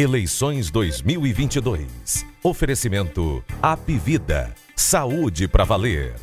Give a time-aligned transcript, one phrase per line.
[0.00, 2.24] Eleições 2022.
[2.44, 4.54] Oferecimento Apivida.
[4.76, 6.14] Saúde para valer.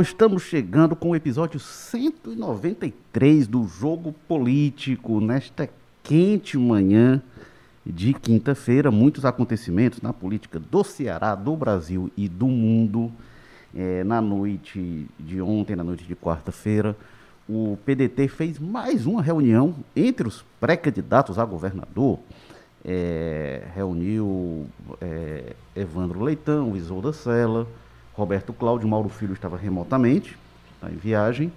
[0.00, 5.70] Estamos chegando com o episódio 193 do Jogo Político nesta
[6.02, 7.22] quente manhã
[7.86, 8.90] de quinta-feira.
[8.90, 13.12] Muitos acontecimentos na política do Ceará, do Brasil e do mundo.
[13.74, 16.96] É, na noite de ontem, na noite de quarta-feira,
[17.48, 22.18] o PDT fez mais uma reunião entre os pré-candidatos a governador.
[22.84, 24.66] É, reuniu
[25.00, 27.66] é, Evandro Leitão, Isolda Sela,
[28.12, 30.36] Roberto Cláudio, Mauro Filho estava remotamente,
[30.74, 31.52] está em viagem.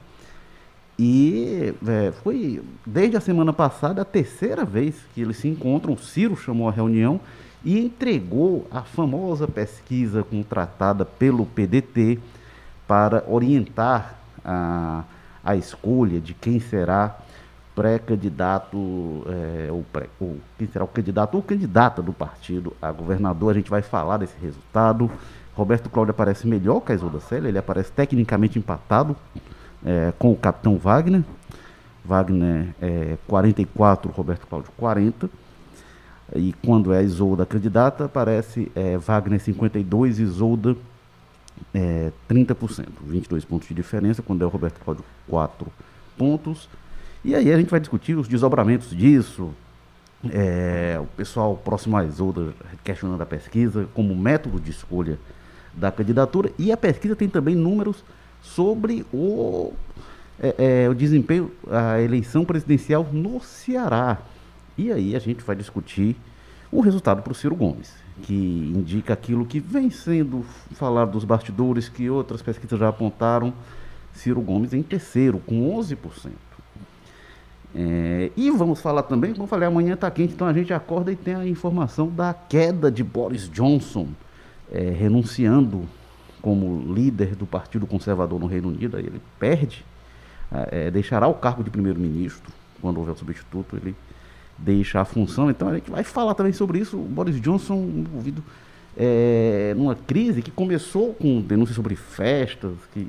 [0.97, 5.93] E é, foi desde a semana passada a terceira vez que eles se encontram.
[5.93, 7.19] O Ciro chamou a reunião
[7.65, 12.19] e entregou a famosa pesquisa contratada pelo PDT
[12.88, 14.13] para orientar
[14.45, 15.03] a,
[15.44, 17.17] a escolha de quem será
[17.75, 18.77] pré-candidato,
[19.27, 23.52] é, ou, pré, ou quem será o candidato ou candidata do partido a governador.
[23.52, 25.09] A gente vai falar desse resultado.
[25.55, 29.16] Roberto Cláudio aparece melhor que a Isolda Célia, ele aparece tecnicamente empatado
[29.83, 31.23] é, com o capitão Wagner.
[32.03, 35.29] Wagner é 44, Roberto Cláudio 40.
[36.34, 40.76] E quando é Isolda candidata, aparece é, Wagner 52, Isolda
[41.73, 45.68] é, 30%, 22 pontos de diferença, quando é o Roberto Cláudio 4
[46.18, 46.70] pontos.
[47.23, 49.52] E aí a gente vai discutir os desdobramentos disso.
[50.31, 52.53] É, o pessoal próximo à Isolda
[52.84, 55.20] questionando a pesquisa como método de escolha
[55.73, 56.52] da candidatura.
[56.58, 58.03] E a pesquisa tem também números
[58.42, 59.73] sobre o,
[60.40, 64.20] é, é, o desempenho, a eleição presidencial no Ceará.
[64.78, 66.16] E aí a gente vai discutir
[66.72, 71.88] o resultado para o Ciro Gomes, que indica aquilo que vem sendo falado dos bastidores,
[71.88, 73.53] que outras pesquisas já apontaram.
[74.14, 76.31] Ciro Gomes em terceiro, com 11%.
[77.78, 81.12] É, e vamos falar também, como eu falei, amanhã está quente, então a gente acorda
[81.12, 84.08] e tem a informação da queda de Boris Johnson,
[84.72, 85.84] é, renunciando
[86.41, 88.97] como líder do Partido Conservador no Reino Unido.
[88.97, 89.84] Ele perde,
[90.72, 92.50] é, deixará o cargo de primeiro-ministro,
[92.81, 93.94] quando houver o substituto, ele
[94.57, 95.49] deixa a função.
[95.49, 96.97] Então a gente vai falar também sobre isso.
[96.97, 98.43] O Boris Johnson envolvido
[98.97, 103.07] é, numa crise que começou com denúncias sobre festas que,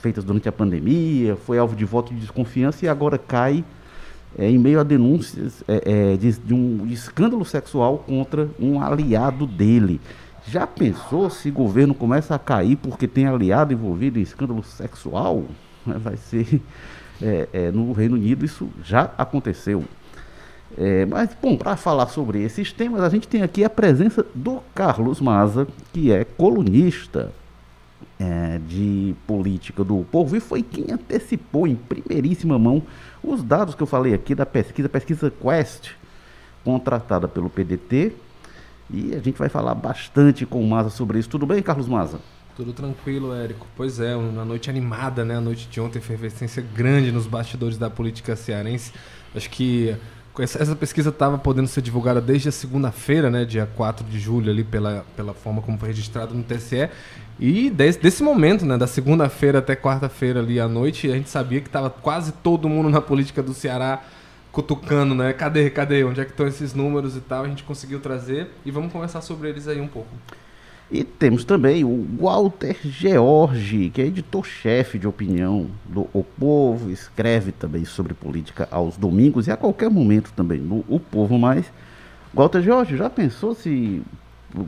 [0.00, 3.64] feitas durante a pandemia, foi alvo de voto de desconfiança e agora cai
[4.38, 9.46] é, em meio a denúncias é, é de, de, um escândalo sexual contra um aliado
[9.46, 10.00] dele.
[10.46, 15.44] Já pensou se o governo começa a cair porque tem aliado envolvido em escândalo sexual?
[15.86, 16.60] Vai ser.
[17.20, 19.84] É, é, no Reino Unido isso já aconteceu.
[20.76, 24.60] É, mas, bom, para falar sobre esses temas, a gente tem aqui a presença do
[24.74, 27.32] Carlos Maza, que é colunista
[28.18, 32.82] é, de política do povo e foi quem antecipou em primeiríssima mão
[33.22, 35.90] os dados que eu falei aqui da pesquisa, pesquisa Quest,
[36.64, 38.12] contratada pelo PDT.
[38.90, 41.28] E a gente vai falar bastante com o Maza sobre isso.
[41.28, 42.20] Tudo bem, Carlos Maza?
[42.56, 43.66] Tudo tranquilo, Érico.
[43.74, 45.36] Pois é, uma noite animada, né?
[45.36, 48.92] A noite de ontem, efervescência grande nos bastidores da política cearense.
[49.34, 49.96] Acho que
[50.38, 54.64] essa pesquisa estava podendo ser divulgada desde a segunda-feira, né, dia 4 de julho, ali
[54.64, 56.88] pela, pela forma como foi registrado no TSE.
[57.38, 61.60] E desse, desse momento, né, da segunda-feira até quarta-feira ali à noite, a gente sabia
[61.60, 64.02] que estava quase todo mundo na política do Ceará
[64.50, 65.32] cutucando, né?
[65.32, 66.04] Cadê, cadê?
[66.04, 67.44] Onde é que estão esses números e tal?
[67.44, 70.10] A gente conseguiu trazer e vamos conversar sobre eles aí um pouco.
[70.92, 77.50] E temos também o Walter George, que é editor-chefe de opinião do O Povo, escreve
[77.50, 81.72] também sobre política aos domingos e a qualquer momento também no O Povo Mais.
[82.34, 84.02] Walter George, já pensou se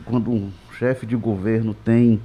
[0.03, 0.49] quando um
[0.79, 2.19] chefe de governo tem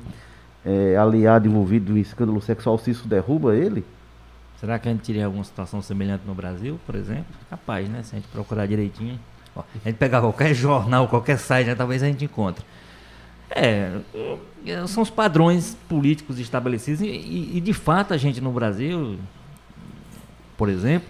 [0.65, 3.85] é, aliado envolvido em escândalo sexual, se isso derruba ele?
[4.59, 7.27] Será que a gente teria alguma situação semelhante no Brasil, por exemplo?
[7.51, 8.03] Capaz, né?
[8.03, 9.21] Se a gente procurar direitinho.
[9.55, 11.75] Ó, a gente pegar qualquer jornal, qualquer site, né?
[11.75, 12.65] talvez a gente encontre.
[13.51, 13.99] É,
[14.67, 19.19] é, são os padrões políticos estabelecidos e, e, de fato a gente no Brasil,
[20.57, 21.09] por exemplo,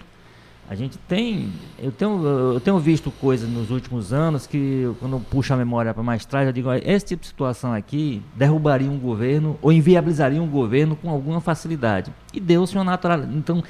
[0.67, 5.19] a gente tem, eu tenho, eu tenho visto coisas nos últimos anos que quando eu
[5.19, 8.97] puxo a memória para mais trás, eu digo, esse tipo de situação aqui derrubaria um
[8.97, 12.11] governo ou inviabilizaria um governo com alguma facilidade.
[12.33, 13.61] E deu-se uma natural, então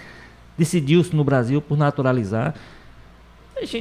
[0.58, 2.54] decidiu-se no Brasil por naturalizar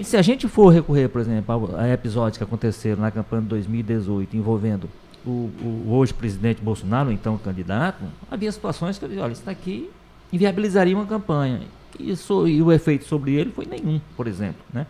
[0.05, 4.37] se a gente for recorrer, por exemplo, a, episódios que aconteceram na campanha de 2018
[4.37, 4.89] envolvendo
[5.25, 9.91] o, o hoje presidente Bolsonaro, então candidato, havia situações que eu disse, olha, isso daqui
[10.33, 11.61] inviabilizaria uma campanha.
[11.99, 14.63] Isso, e o efeito sobre ele foi nenhum, por exemplo.
[14.73, 14.87] Né?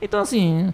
[0.00, 0.72] Então, assim,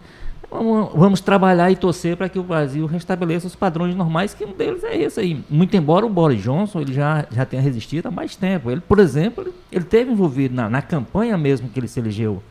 [0.50, 4.52] vamos, vamos trabalhar e torcer para que o Brasil restabeleça os padrões normais, que um
[4.52, 5.44] deles é esse aí.
[5.49, 8.70] Muito embora o Boris Johnson ele já, já tenha resistido há mais tempo.
[8.70, 12.43] Ele, por exemplo, ele, ele teve envolvido na, na campanha mesmo que ele se elegeu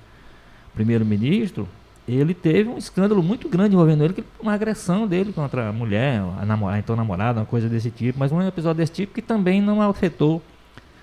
[0.75, 1.67] primeiro-ministro,
[2.07, 6.45] ele teve um escândalo muito grande envolvendo ele, uma agressão dele contra a mulher, a
[6.45, 9.81] namorada, então namorada, uma coisa desse tipo, mas um episódio desse tipo que também não
[9.81, 10.41] afetou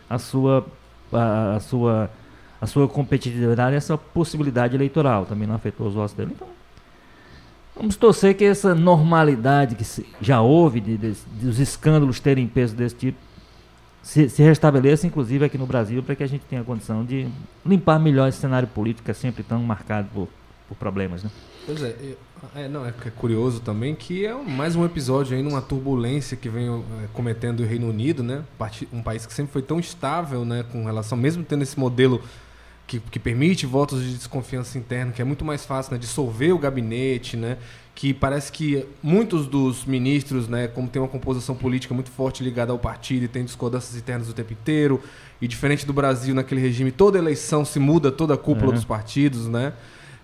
[0.09, 0.65] a sua
[1.13, 2.11] a, a sua
[2.61, 6.31] a sua competitividade, essa possibilidade eleitoral, também não afetou os votos dele.
[6.33, 6.47] Então,
[7.75, 9.85] vamos torcer que essa normalidade que
[10.21, 13.19] já houve de, de, de os escândalos terem peso desse tipo
[14.03, 17.29] se, se restabeleça, inclusive aqui no Brasil, para que a gente tenha condição de
[17.65, 20.29] limpar melhor esse cenário político que é sempre tão marcado por
[20.73, 21.31] por problemas, né?
[21.67, 22.17] Pois é,
[22.57, 26.49] é, não, é, é curioso também que é mais um episódio aí numa turbulência que
[26.49, 28.43] vem é, cometendo o Reino Unido, né?
[28.93, 30.65] Um país que sempre foi tão estável, né?
[30.73, 32.23] Com relação, mesmo tendo esse modelo
[32.87, 35.99] que, que permite votos de desconfiança interna, que é muito mais fácil, né?
[35.99, 37.59] Dissolver o gabinete, né?
[37.95, 40.67] Que parece que muitos dos ministros, né?
[40.67, 44.33] Como tem uma composição política muito forte ligada ao partido e tem discordâncias internas o
[44.33, 45.01] tempo inteiro,
[45.41, 48.75] e diferente do Brasil, naquele regime, toda eleição se muda toda a cúpula uhum.
[48.75, 49.73] dos partidos, né?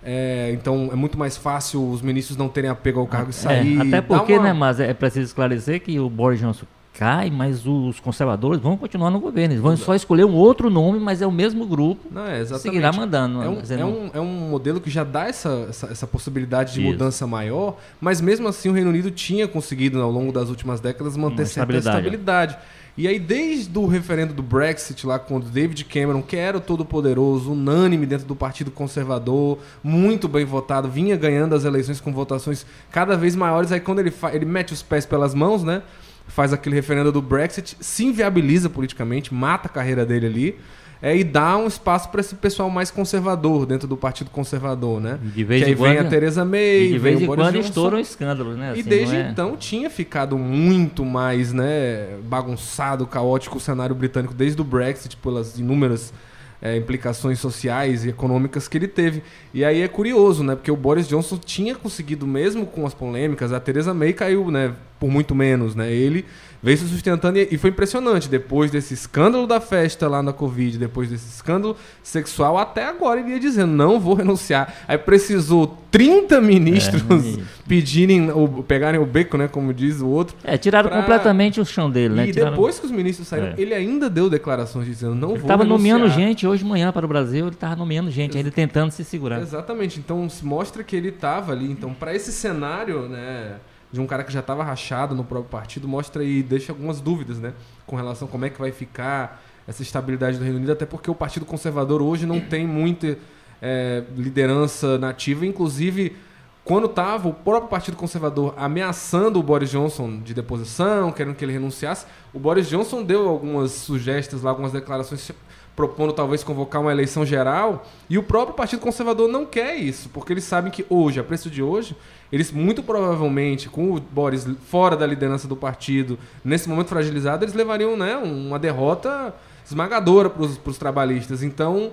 [0.02, 3.32] É, então é muito mais fácil os ministros não terem apego ao cargo e é,
[3.32, 3.80] sair.
[3.80, 4.44] Até porque, uma...
[4.44, 6.64] né, mas é preciso esclarecer que o Boris Johnson
[6.98, 9.54] cai, mas os conservadores vão continuar no governo.
[9.54, 12.08] Eles vão só escolher um outro nome, mas é o mesmo grupo.
[12.10, 12.62] Não, é exatamente.
[12.62, 13.40] Seguirá mandando.
[13.40, 16.80] É um, é um, é um modelo que já dá essa, essa, essa possibilidade de
[16.80, 16.90] Isso.
[16.90, 21.16] mudança maior, mas mesmo assim o Reino Unido tinha conseguido, ao longo das últimas décadas,
[21.16, 21.98] manter Uma certa estabilidade.
[21.98, 22.58] estabilidade.
[22.96, 27.52] E aí, desde o referendo do Brexit, lá quando David Cameron, que era o todo-poderoso,
[27.52, 33.16] unânime dentro do Partido Conservador, muito bem votado, vinha ganhando as eleições com votações cada
[33.16, 33.70] vez maiores.
[33.70, 35.82] Aí, quando ele, ele mete os pés pelas mãos, né?
[36.28, 40.58] Faz aquele referendo do Brexit, se inviabiliza politicamente, mata a carreira dele ali
[41.00, 45.18] é, e dá um espaço para esse pessoal mais conservador dentro do Partido Conservador, né?
[45.22, 48.56] de vez que aí vem a Teresa May, e de vez em quando estouram escândalos,
[48.56, 48.72] né?
[48.72, 49.28] Assim, e desde é...
[49.30, 55.58] então tinha ficado muito mais, né, bagunçado, caótico o cenário britânico desde o Brexit pelas
[55.58, 56.12] inúmeras
[56.60, 59.22] é, implicações sociais e econômicas que ele teve.
[59.54, 60.54] E aí é curioso, né?
[60.54, 64.74] Porque o Boris Johnson tinha conseguido mesmo com as polêmicas, a Teresa May caiu, né,
[64.98, 65.92] por muito menos, né?
[65.92, 66.24] Ele
[66.62, 68.28] veio se sustentando e, e, foi impressionante.
[68.28, 73.30] Depois desse escândalo da festa lá na Covid, depois desse escândalo sexual, até agora ele
[73.30, 74.74] ia dizendo: não vou renunciar.
[74.86, 79.48] Aí precisou 30 ministros é, pedirem, ou, pegarem o beco, né?
[79.48, 80.36] Como diz o outro.
[80.44, 81.00] É, tiraram pra...
[81.00, 82.28] completamente o chão dele, né?
[82.28, 82.52] E tiraram...
[82.52, 83.54] depois que os ministros saíram, é.
[83.56, 87.06] ele ainda deu declarações dizendo: não ele vou tava nomeando gente hoje de manhã para
[87.06, 89.40] o Brasil, ele estava nomeando gente, Ex ele tentando se segurar.
[89.40, 89.98] Exatamente.
[89.98, 91.70] Então mostra que ele estava ali.
[91.70, 93.56] Então, para esse cenário, né?
[93.92, 97.38] De um cara que já estava rachado no próprio partido mostra e deixa algumas dúvidas,
[97.38, 97.54] né?
[97.86, 101.10] Com relação a como é que vai ficar essa estabilidade do Reino Unido, até porque
[101.10, 103.18] o Partido Conservador hoje não tem muita
[103.60, 106.16] é, liderança nativa, inclusive
[106.64, 111.52] quando estava o próprio Partido Conservador ameaçando o Boris Johnson de deposição, querendo que ele
[111.52, 115.32] renunciasse, o Boris Johnson deu algumas sugestões lá, algumas declarações
[115.74, 120.32] propondo talvez convocar uma eleição geral, e o próprio Partido Conservador não quer isso, porque
[120.32, 121.96] eles sabem que hoje, a preço de hoje,
[122.32, 127.54] eles muito provavelmente, com o Boris fora da liderança do partido, nesse momento fragilizado, eles
[127.54, 129.34] levariam né, uma derrota
[129.64, 131.42] esmagadora para os trabalhistas.
[131.42, 131.92] Então,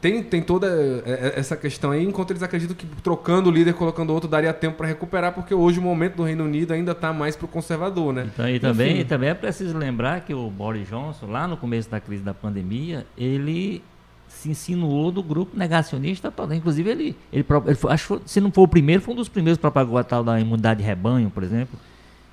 [0.00, 3.74] tem, tem toda é, é, essa questão aí, enquanto eles acreditam que trocando o líder,
[3.74, 7.12] colocando outro, daria tempo para recuperar, porque hoje o momento do Reino Unido ainda está
[7.12, 8.28] mais para o conservador, né?
[8.32, 11.90] Então, e, também, e também é preciso lembrar que o Boris Johnson, lá no começo
[11.90, 13.82] da crise da pandemia, ele
[14.30, 16.54] se insinuou do grupo negacionista todo.
[16.54, 19.58] Inclusive, ele, ele, ele foi, acho, se não for o primeiro, foi um dos primeiros
[19.58, 21.78] para propagou a tal da imunidade de rebanho, por exemplo.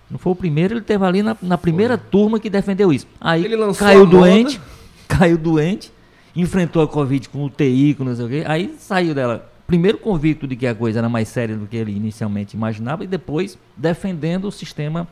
[0.10, 2.08] Não foi o primeiro, ele teve ali na, na primeira foi.
[2.10, 3.08] turma que defendeu isso.
[3.20, 3.46] Aí
[3.78, 4.62] caiu doente,
[5.08, 5.92] caiu doente,
[6.36, 9.52] enfrentou a Covid com UTI, com não sei o quê, aí saiu dela.
[9.66, 13.08] Primeiro convicto de que a coisa era mais séria do que ele inicialmente imaginava, e
[13.08, 15.06] depois defendendo o sistema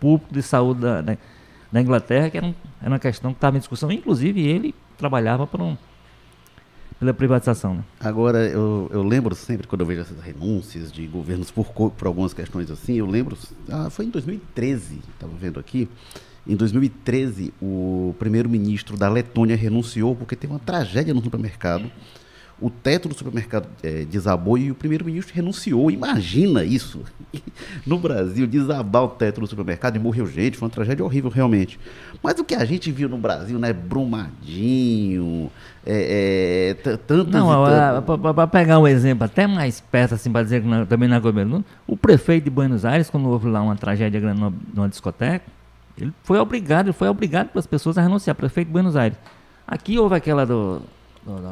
[0.00, 1.16] público de saúde da, da,
[1.70, 3.92] da Inglaterra, que era, um, era uma questão que estava em discussão.
[3.92, 5.76] Inclusive, ele trabalhava para um,
[7.00, 7.74] pela privatização.
[7.74, 7.84] Né?
[7.98, 12.34] Agora, eu, eu lembro sempre, quando eu vejo essas renúncias de governos por, por algumas
[12.34, 13.36] questões assim, eu lembro,
[13.70, 15.88] ah, foi em 2013, estava vendo aqui,
[16.46, 21.90] em 2013, o primeiro-ministro da Letônia renunciou porque teve uma tragédia no supermercado.
[22.60, 25.90] O teto do supermercado é, desabou e o primeiro-ministro renunciou.
[25.90, 27.00] Imagina isso!
[27.86, 30.56] No Brasil, desabar o teto do supermercado e morreu gente.
[30.56, 31.78] Foi uma tragédia horrível, realmente.
[32.22, 33.72] Mas o que a gente viu no Brasil, né?
[33.72, 35.50] Brumadinho,
[35.86, 37.48] é, é, tantos Não,
[38.34, 41.64] para pegar um exemplo até mais perto, assim, para dizer que na, também na governo,
[41.86, 45.44] o prefeito de Buenos Aires, quando houve lá uma tragédia grande numa, numa discoteca,
[45.98, 49.18] ele foi obrigado, ele foi obrigado pelas pessoas a renunciar, prefeito de Buenos Aires.
[49.66, 50.82] Aqui houve aquela do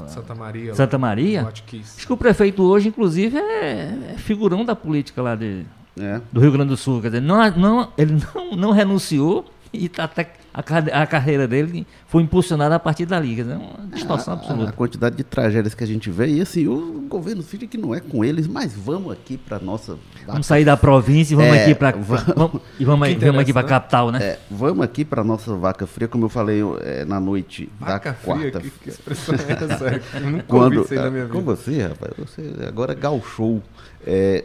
[0.08, 0.74] Santa Maria.
[0.74, 1.46] Santa Maria.
[1.46, 5.64] Acho que o prefeito hoje, inclusive, é, é figurão da política lá de,
[5.98, 6.20] É.
[6.32, 7.00] do Rio Grande do Sul.
[7.00, 11.86] Quer dizer, não, não, ele não, não renunciou e tá até a, a carreira dele
[12.06, 13.36] foi impulsionada a partir dali.
[13.36, 14.72] Quer dizer, é uma distorção A, a absoluta.
[14.72, 18.00] quantidade de tragédias que a gente vê, e assim, o governo finge que não é
[18.00, 19.96] com eles, mas vamos aqui para nossa.
[20.26, 23.62] Vamos sair da província e vamos É, aqui para vamos- e vamos, vamos aqui para
[23.62, 23.68] né?
[23.68, 24.18] capital, né?
[24.22, 28.14] É, vamos aqui para nossa vaca fria, como eu falei é, na noite Vaca da
[28.16, 28.60] fria, quarta.
[28.60, 30.00] que, que expressão é essa?
[30.18, 31.44] Eu nunca Quando, ouvi isso aí na minha ah, com vida.
[31.56, 33.62] você, rapaz, você agora gauchou.
[34.06, 34.44] É,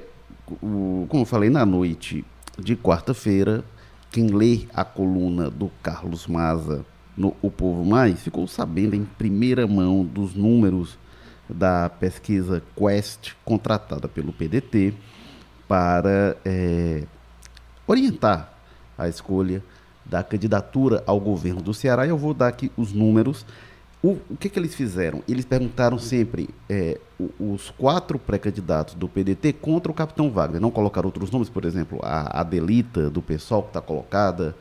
[0.61, 2.23] o, como eu falei na noite
[2.59, 3.63] de quarta-feira,
[4.13, 6.85] quem lê a coluna do Carlos Maza
[7.17, 10.99] no O Povo Mais ficou sabendo em primeira mão dos números
[11.49, 14.93] da pesquisa Quest contratada pelo PDT
[15.67, 17.05] para é,
[17.87, 18.53] orientar
[18.95, 19.63] a escolha
[20.05, 22.05] da candidatura ao governo do Ceará.
[22.05, 23.43] E eu vou dar aqui os números.
[24.03, 25.23] O, o que, que eles fizeram?
[25.29, 26.99] Eles perguntaram sempre é,
[27.39, 30.59] os quatro pré-candidatos do PDT contra o capitão Wagner.
[30.59, 34.55] Não colocaram outros nomes, por exemplo, a Adelita do PSOL, que está colocada,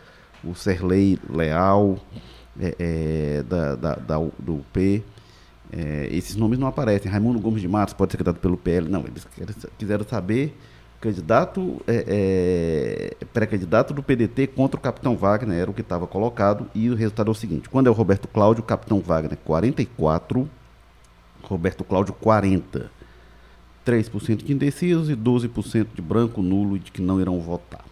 [0.44, 1.98] o Serlei Leal,
[2.60, 5.02] é, é, da, da- da do UP.
[5.72, 7.10] É, esses nomes não aparecem.
[7.10, 8.88] Raimundo Gomes de Matos pode ser candidato pelo PL.
[8.88, 9.26] Não, eles
[9.76, 10.56] quiseram saber
[11.02, 16.70] candidato, é, é, pré-candidato do PDT contra o Capitão Wagner, era o que estava colocado,
[16.72, 20.48] e o resultado é o seguinte: quando é o Roberto Cláudio, o Capitão Wagner 44,
[21.42, 22.90] Roberto Cláudio 40.
[23.84, 27.84] 3% de indecisos e 12% de branco, nulo e de que não irão votar.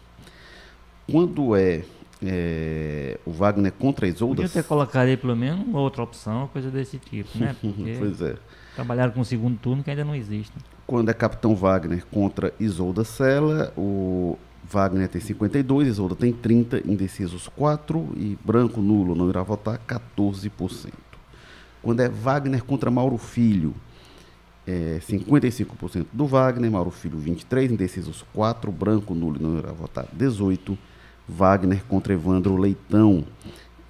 [1.10, 1.82] Quando é,
[2.22, 4.36] é, o Wagner contra a Isolda.
[4.36, 7.56] Podia ter colocado aí pelo menos uma outra opção, coisa desse tipo, né?
[7.60, 8.36] Porque pois é.
[8.76, 10.52] trabalharam com o segundo turno que ainda não existe.
[10.90, 17.46] Quando é Capitão Wagner contra Isolda Sela, o Wagner tem 52, Isolda tem 30, indecisos
[17.46, 20.90] 4 e branco nulo não irá votar 14%.
[21.80, 23.72] Quando é Wagner contra Mauro Filho,
[24.66, 30.76] é 55% do Wagner, Mauro Filho 23, indecisos 4, branco nulo não irá votar 18.
[31.28, 33.24] Wagner contra Evandro Leitão,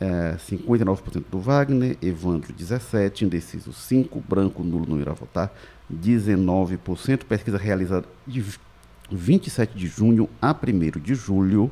[0.00, 5.54] é, 59% do Wagner, Evandro 17, indeciso 5, branco nulo não irá votar
[5.92, 7.24] 19%.
[7.24, 8.42] Pesquisa realizada de
[9.10, 11.70] 27 de junho a 1 de julho.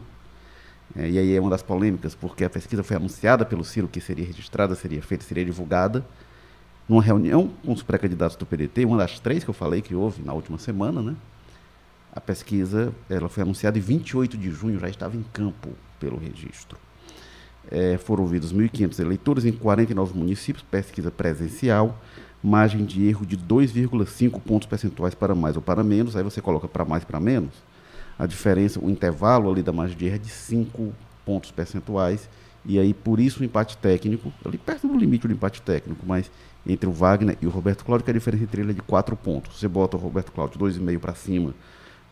[0.94, 4.00] É, e aí é uma das polêmicas, porque a pesquisa foi anunciada pelo Ciro que
[4.00, 6.04] seria registrada, seria feita, seria divulgada.
[6.87, 10.23] Numa reunião com os pré-candidatos do PDT, uma das três que eu falei que houve
[10.23, 11.16] na última semana, né?
[12.12, 15.70] A pesquisa ela foi anunciada em 28 de junho, já estava em campo
[16.00, 16.78] pelo registro.
[17.70, 22.00] É, foram ouvidos 1.500 eleitores em 49 municípios, pesquisa presencial,
[22.42, 26.66] margem de erro de 2,5 pontos percentuais para mais ou para menos, aí você coloca
[26.66, 27.52] para mais para menos,
[28.18, 30.92] a diferença, o intervalo ali da margem de erro é de 5
[31.25, 32.28] pontos percentuais,
[32.64, 36.30] e aí por isso o empate técnico, ali perto do limite do empate técnico, mas
[36.66, 39.16] entre o Wagner e o Roberto Cláudio, que a diferença entre ele é de 4
[39.16, 39.58] pontos.
[39.58, 41.54] Você bota o Roberto Cláudio 2,5 para cima,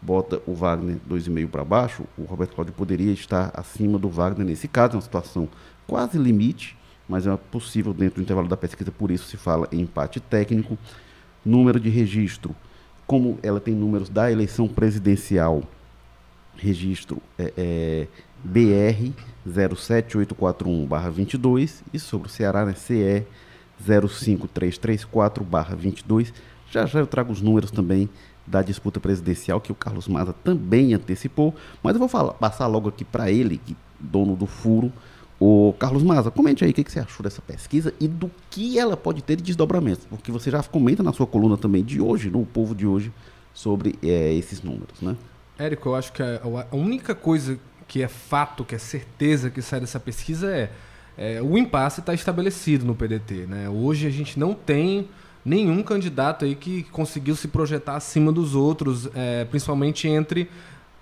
[0.06, 4.68] bota o Wagner 2,5 para baixo, o Roberto Cláudio poderia estar acima do Wagner nesse
[4.68, 5.48] caso, é uma situação
[5.84, 9.80] quase limite, mas é possível dentro do intervalo da pesquisa, por isso se fala em
[9.80, 10.78] empate técnico.
[11.44, 12.54] Número de registro,
[13.06, 15.64] como ela tem números da eleição presidencial,
[16.56, 18.06] registro é, é
[18.44, 19.12] BR
[19.48, 23.26] 07841-22 e sobre o Ceará, né, CE
[23.84, 26.32] 05334-22.
[26.70, 28.10] Já já eu trago os números também
[28.46, 32.88] da disputa presidencial que o Carlos Maza também antecipou, mas eu vou falar, passar logo
[32.88, 33.60] aqui para ele,
[33.98, 34.92] dono do furo,
[35.38, 38.78] o Carlos Maza, comente aí o que, que você achou dessa pesquisa e do que
[38.78, 42.30] ela pode ter de desdobramentos, porque você já comenta na sua coluna também de hoje,
[42.30, 43.12] no Povo de hoje,
[43.52, 45.16] sobre eh, esses números, né?
[45.58, 49.62] Érico, eu acho que a, a única coisa que é fato, que é certeza que
[49.62, 50.70] sai dessa pesquisa é,
[51.16, 53.46] é o impasse está estabelecido no PDT.
[53.46, 53.68] Né?
[53.68, 55.08] Hoje a gente não tem
[55.46, 60.50] nenhum candidato aí que conseguiu se projetar acima dos outros, é, principalmente entre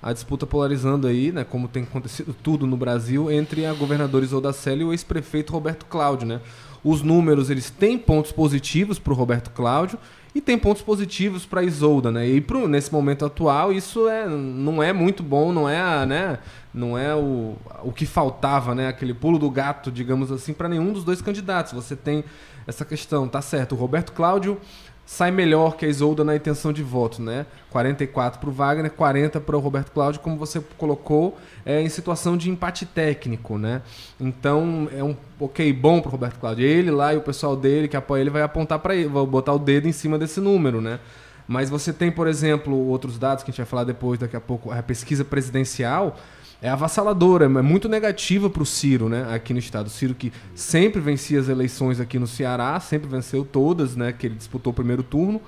[0.03, 4.53] a disputa polarizando aí, né, como tem acontecido tudo no Brasil, entre a governadora Isolda
[4.53, 6.29] Sela e o ex-prefeito Roberto Cláudio.
[6.29, 6.43] Né?
[6.85, 9.99] Os números eles têm pontos positivos para o Roberto Cláudio
[10.35, 12.27] e tem pontos positivos para Isolda, né?
[12.27, 16.39] E pro, nesse momento atual isso é, não é muito bom, não é, a, né?
[16.73, 18.89] Não é o, o que faltava, né?
[18.89, 21.73] Aquele pulo do gato, digamos assim, para nenhum dos dois candidatos.
[21.73, 22.25] Você tem
[22.67, 23.73] essa questão, tá certo?
[23.73, 24.61] O Roberto Cláudio
[25.07, 27.47] sai melhor que a Isolda na intenção de voto, né?
[27.71, 32.37] 44 para o Wagner, 40 para o Roberto Cláudio, como você colocou, é, em situação
[32.37, 33.83] de empate técnico, né?
[34.19, 36.65] Então é um ok bom para o Roberto Cláudio.
[36.65, 39.53] Ele lá e o pessoal dele que apoia ele vai apontar para ele, vai botar
[39.53, 40.99] o dedo em cima desse número, né?
[41.47, 44.41] Mas você tem, por exemplo, outros dados que a gente vai falar depois, daqui a
[44.41, 46.17] pouco, a pesquisa presidencial
[46.65, 49.89] é avassaladora, é muito negativa para o Ciro, né, aqui no estado.
[49.89, 54.27] O Ciro que sempre vencia as eleições aqui no Ceará, sempre venceu todas, né, que
[54.27, 55.43] ele disputou o primeiro turno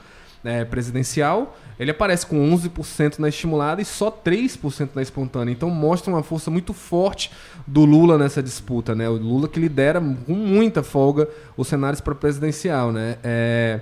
[0.45, 1.57] né, presidencial.
[1.81, 5.53] Ele aparece com 11% na estimulada e só 3% na espontânea.
[5.53, 7.31] Então mostra uma força muito forte
[7.67, 9.09] do Lula nessa disputa, né?
[9.09, 13.17] O Lula que lidera com muita folga os cenários para presidencial, né?
[13.25, 13.81] É...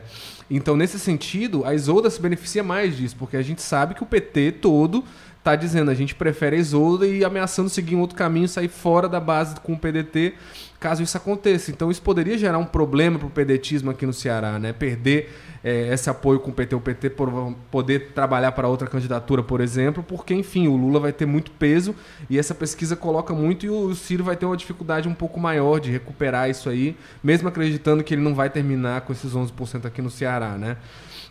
[0.50, 4.06] Então, nesse sentido, a Isolda se beneficia mais disso, porque a gente sabe que o
[4.06, 5.02] PT todo
[5.44, 9.06] está dizendo a gente prefere a Isolda e ameaçando seguir um outro caminho, sair fora
[9.06, 10.32] da base com o PDT,
[10.80, 11.70] caso isso aconteça.
[11.70, 14.72] Então, isso poderia gerar um problema para o pedetismo aqui no Ceará, né?
[14.72, 15.30] Perder
[15.62, 19.60] é, esse apoio com o PT, o PT por poder trabalhar para outra candidatura, por
[19.60, 21.94] exemplo, porque, enfim, o Lula vai ter muito peso
[22.30, 25.78] e essa pesquisa coloca muito e o Ciro vai ter uma dificuldade um pouco maior
[25.78, 30.00] de recuperar isso aí, mesmo acreditando que ele não vai terminar com esses 11% aqui
[30.00, 30.78] no Ceará, né?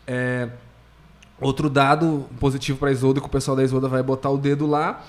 [0.05, 0.49] É,
[1.43, 4.65] outro dado positivo para a Isolda, que o pessoal da Isolda vai botar o dedo
[4.65, 5.03] lá,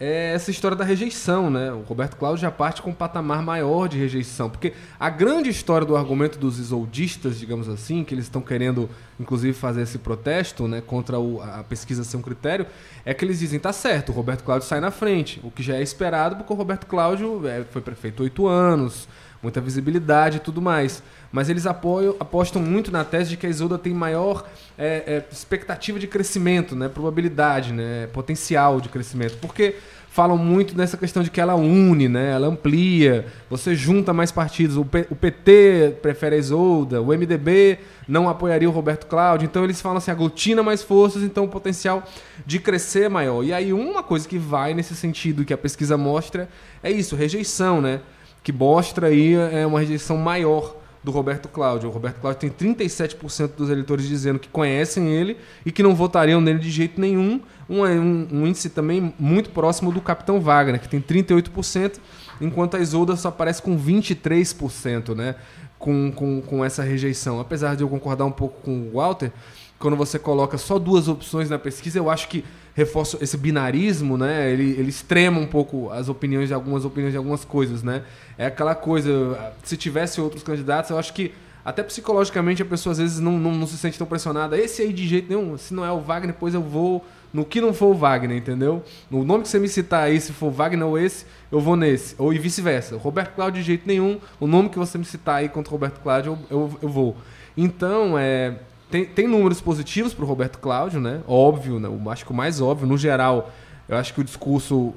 [0.00, 1.72] é essa história da rejeição, né?
[1.72, 5.84] O Roberto Cláudio já parte com um patamar maior de rejeição, porque a grande história
[5.84, 10.80] do argumento dos isoldistas, digamos assim, que eles estão querendo, inclusive, fazer esse protesto, né,
[10.80, 12.64] contra o, a pesquisa ser um critério,
[13.04, 15.74] é que eles dizem, tá certo, o Roberto Cláudio sai na frente, o que já
[15.74, 19.08] é esperado, porque o Roberto Cláudio é, foi prefeito oito anos,
[19.42, 21.02] muita visibilidade e tudo mais.
[21.30, 24.46] Mas eles apoiam, apostam muito na tese de que a Isolda tem maior
[24.78, 29.36] é, é, expectativa de crescimento, né, probabilidade, né, potencial de crescimento.
[29.38, 29.76] Porque
[30.10, 34.78] falam muito nessa questão de que ela une, né, ela amplia, você junta mais partidos.
[34.78, 39.44] O, P, o PT prefere a Isolda, o MDB não apoiaria o Roberto Cláudio.
[39.44, 42.02] Então eles falam assim, aglutina mais forças, então o potencial
[42.46, 43.44] de crescer é maior.
[43.44, 46.48] E aí uma coisa que vai nesse sentido que a pesquisa mostra
[46.82, 48.00] é isso, rejeição, né?
[48.42, 51.88] que mostra aí é uma rejeição maior do Roberto Cláudio.
[51.88, 56.40] O Roberto Cláudio tem 37% dos eleitores dizendo que conhecem ele e que não votariam
[56.40, 57.40] nele de jeito nenhum.
[57.68, 61.98] Um, um, um, índice também muito próximo do Capitão Wagner, que tem 38%,
[62.40, 65.34] enquanto a Isolda só aparece com 23%, né?
[65.78, 67.38] Com, com, com essa rejeição.
[67.38, 69.30] Apesar de eu concordar um pouco com o Walter,
[69.78, 72.44] quando você coloca só duas opções na pesquisa, eu acho que
[72.78, 74.52] reforça esse binarismo, né?
[74.52, 78.04] Ele, ele extrema um pouco as opiniões de algumas opiniões de algumas coisas, né?
[78.38, 81.32] É aquela coisa, se tivesse outros candidatos, eu acho que
[81.64, 84.56] até psicologicamente a pessoa às vezes não, não, não se sente tão pressionada.
[84.56, 87.60] Esse aí de jeito nenhum, se não é o Wagner, depois eu vou no que
[87.60, 88.84] não for o Wagner, entendeu?
[89.10, 92.14] No nome que você me citar aí, se for Wagner ou esse, eu vou nesse.
[92.16, 92.96] Ou e vice-versa.
[92.96, 96.00] Roberto Cláudio de jeito nenhum, o nome que você me citar aí contra o Roberto
[96.00, 97.16] Cláudio, eu, eu, eu vou.
[97.56, 98.54] Então, é,
[98.90, 101.20] tem, tem números positivos para o Roberto Cláudio, né?
[101.26, 101.88] Óbvio, né?
[101.88, 103.50] Eu acho que o mais óbvio, no geral,
[103.88, 104.94] eu acho que o discurso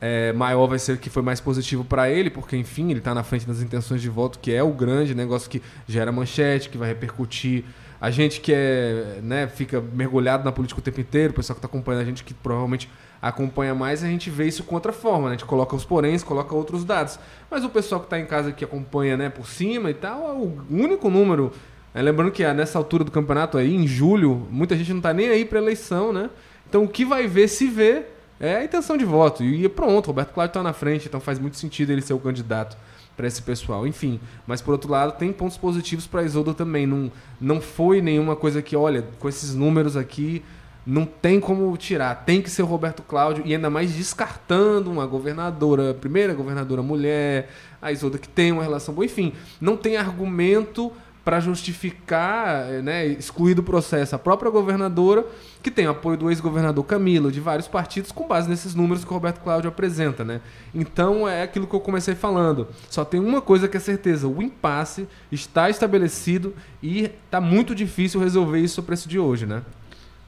[0.00, 3.22] é, maior vai ser que foi mais positivo para ele, porque, enfim, ele está na
[3.22, 6.88] frente das intenções de voto, que é o grande negócio que gera manchete, que vai
[6.88, 7.64] repercutir.
[7.98, 11.58] A gente que é, né, fica mergulhado na política o tempo inteiro, o pessoal que
[11.60, 12.90] está acompanhando a gente, que provavelmente
[13.22, 15.28] acompanha mais, a gente vê isso com outra forma, né?
[15.28, 17.18] A gente coloca os poréns, coloca outros dados.
[17.50, 20.32] Mas o pessoal que está em casa que acompanha né, por cima e tal, é
[20.34, 21.50] o único número
[21.94, 25.14] é, lembrando que ah, nessa altura do campeonato aí, em julho, muita gente não está
[25.14, 26.28] nem aí para eleição, né?
[26.68, 28.02] Então o que vai ver, se vê,
[28.40, 29.44] é a intenção de voto.
[29.44, 32.76] E pronto, Roberto Cláudio está na frente, então faz muito sentido ele ser o candidato
[33.16, 33.86] para esse pessoal.
[33.86, 36.86] Enfim, mas por outro lado, tem pontos positivos para Isolda também.
[36.86, 40.42] Não, não foi nenhuma coisa que, olha, com esses números aqui,
[40.86, 42.24] não tem como tirar.
[42.24, 47.50] Tem que ser o Roberto Cláudio, e ainda mais descartando uma governadora, primeira governadora mulher,
[47.80, 49.04] a Isolda que tem uma relação boa.
[49.04, 50.92] Enfim, não tem argumento
[51.24, 55.24] para justificar, né, excluir do processo a própria governadora,
[55.62, 59.14] que tem apoio do ex-governador Camilo, de vários partidos, com base nesses números que o
[59.14, 60.22] Roberto Cláudio apresenta.
[60.22, 60.42] Né?
[60.74, 62.68] Então é aquilo que eu comecei falando.
[62.90, 68.20] Só tem uma coisa que é certeza: o impasse está estabelecido e está muito difícil
[68.20, 69.46] resolver isso a preço de hoje.
[69.46, 69.62] Né?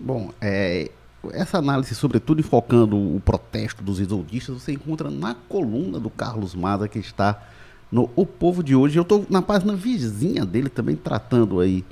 [0.01, 0.91] Bom, é,
[1.33, 6.89] essa análise, sobretudo enfocando o protesto dos isoldistas, você encontra na coluna do Carlos Maza,
[6.89, 7.43] que está
[7.91, 8.99] no O Povo de Hoje.
[8.99, 11.85] Eu estou na página vizinha dele também tratando aí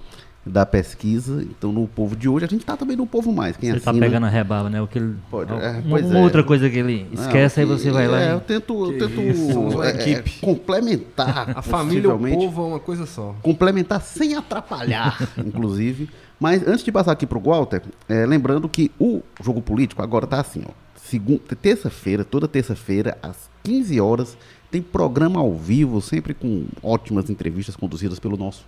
[0.47, 1.43] da pesquisa.
[1.43, 3.57] Então, no Povo de Hoje, a gente está também no Povo Mais.
[3.57, 4.81] Quem você está pegando a rebaba, né?
[4.81, 6.23] O que ele, Pode, é, uma, uma é.
[6.23, 8.23] outra coisa que ele esquece, Não, aí você vai lá.
[8.23, 8.33] É, e...
[8.33, 11.57] eu tento, eu tento é, é complementar.
[11.57, 13.35] A família e o povo é uma coisa só.
[13.43, 16.11] Complementar sem atrapalhar, inclusive.
[16.39, 20.25] Mas antes de passar aqui para o Walter, é, lembrando que o jogo político agora
[20.25, 20.73] está assim, ó.
[20.97, 24.39] Segunda, terça-feira, toda terça-feira, às 15 horas,
[24.75, 28.67] tem programa ao vivo, sempre com ótimas entrevistas conduzidas pelo nosso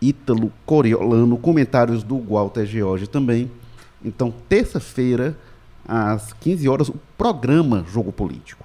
[0.00, 3.50] Ítalo Coriolano, comentários do Walter George também.
[4.04, 5.36] Então, terça-feira,
[5.84, 8.64] às 15 horas, o programa Jogo Político.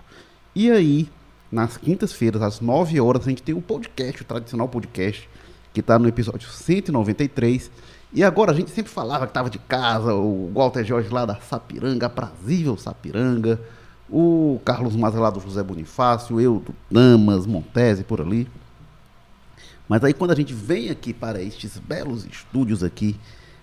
[0.53, 1.10] E aí,
[1.51, 5.27] nas quintas-feiras, às 9 horas, a gente tem o podcast, o tradicional podcast,
[5.73, 7.71] que está no episódio 193.
[8.13, 11.38] E agora a gente sempre falava que estava de casa, o Walter Jorge lá da
[11.38, 13.60] Sapiranga, aprazível Sapiranga,
[14.13, 18.47] o Carlos Maza lá do José Bonifácio, eu do Damas, Montese, por ali.
[19.89, 23.15] Mas aí quando a gente vem aqui para estes belos estúdios aqui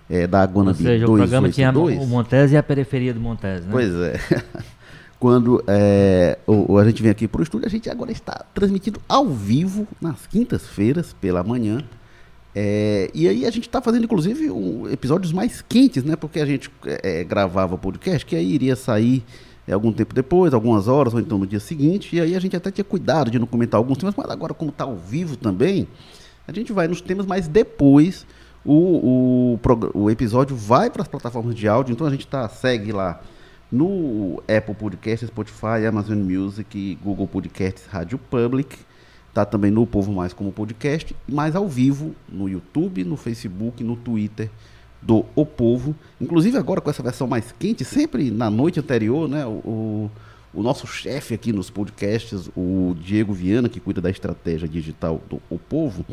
[0.09, 3.65] é, da Aguana Ou seja, o programa tinha o Montese e a periferia do Montese,
[3.65, 3.71] né?
[3.71, 4.19] Pois é.
[5.17, 8.99] quando é, o, a gente vem aqui para o estúdio, a gente agora está transmitindo
[9.07, 11.81] ao vivo nas quintas-feiras pela manhã.
[12.53, 16.17] É, e aí a gente está fazendo, inclusive, um, episódios mais quentes, né?
[16.17, 19.23] Porque a gente é, gravava podcast, que aí iria sair
[19.73, 22.15] algum tempo depois, algumas horas, ou então no dia seguinte.
[22.15, 24.71] E aí a gente até tinha cuidado de não comentar alguns temas, mas agora, como
[24.71, 25.87] está ao vivo também,
[26.47, 28.25] a gente vai nos temas, mas depois
[28.65, 29.59] o, o,
[29.93, 31.93] o episódio vai para as plataformas de áudio.
[31.93, 33.21] Então a gente tá, segue lá
[33.71, 38.77] no Apple Podcasts, Spotify, Amazon Music, Google Podcasts, Rádio Public.
[39.33, 43.95] Tá também no Povo Mais como podcast, mas ao vivo no YouTube, no Facebook, no
[43.95, 44.49] Twitter
[45.01, 45.95] do O Povo.
[46.19, 49.45] Inclusive agora com essa versão mais quente, sempre na noite anterior, né?
[49.45, 50.09] O,
[50.53, 55.41] o nosso chefe aqui nos podcasts, o Diego Viana, que cuida da estratégia digital do
[55.49, 56.05] O Povo,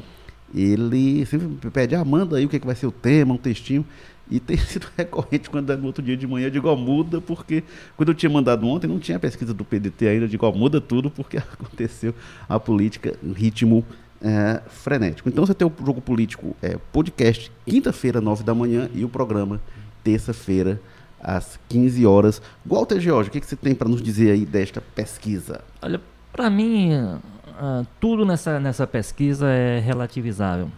[0.54, 3.38] ele sempre pede, ah, manda aí o que, é que vai ser o tema, um
[3.38, 3.84] textinho.
[4.30, 7.20] E tem sido recorrente quando é no outro dia de manhã, eu digo, ó, muda,
[7.20, 7.64] porque
[7.96, 10.80] quando eu tinha mandado ontem, não tinha pesquisa do PDT ainda, eu digo, ó, muda
[10.80, 12.14] tudo, porque aconteceu
[12.48, 13.84] a política em ritmo
[14.22, 15.28] é, frenético.
[15.28, 19.60] Então você tem o Jogo Político é, podcast, quinta-feira, nove da manhã, e o programa,
[20.02, 20.80] terça-feira,
[21.20, 22.42] às 15 horas.
[22.64, 25.60] Walter George, o que, que você tem para nos dizer aí desta pesquisa?
[25.82, 26.00] Olha,
[26.32, 30.70] para mim, uh, tudo nessa, nessa pesquisa é relativizável.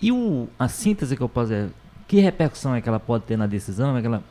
[0.00, 1.70] E o, a síntese que eu posso dizer,
[2.08, 3.96] que repercussão é que ela pode ter na decisão?
[3.96, 4.22] É que ela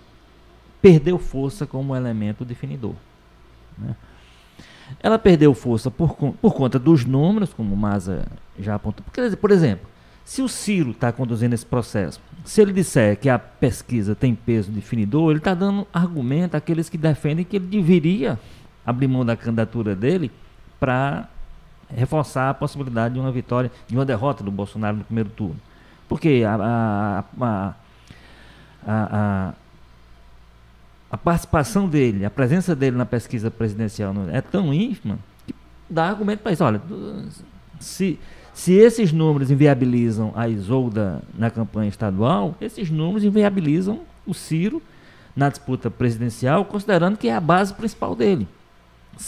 [0.82, 2.96] perdeu força como elemento definidor.
[3.78, 3.96] Né?
[5.02, 8.26] Ela perdeu força por, por conta dos números, como o Maza
[8.60, 9.04] já apontou.
[9.04, 9.88] Porque, por exemplo,
[10.26, 14.72] se o Ciro está conduzindo esse processo, se ele disser que a pesquisa tem peso
[14.72, 18.40] definidor, ele está dando argumento àqueles que defendem que ele deveria
[18.86, 20.32] abrir mão da candidatura dele
[20.80, 21.28] para
[21.90, 25.60] reforçar a possibilidade de uma vitória, de uma derrota do Bolsonaro no primeiro turno.
[26.08, 27.74] Porque a, a, a,
[28.88, 29.54] a,
[31.12, 35.56] a participação dele, a presença dele na pesquisa presidencial é tão ínfima que
[35.90, 36.64] dá argumento para isso.
[36.64, 36.82] Olha,
[37.80, 38.20] se,
[38.54, 44.82] se esses números inviabilizam a Isolda na campanha estadual, esses números inviabilizam o Ciro
[45.36, 48.48] na disputa presidencial, considerando que é a base principal dele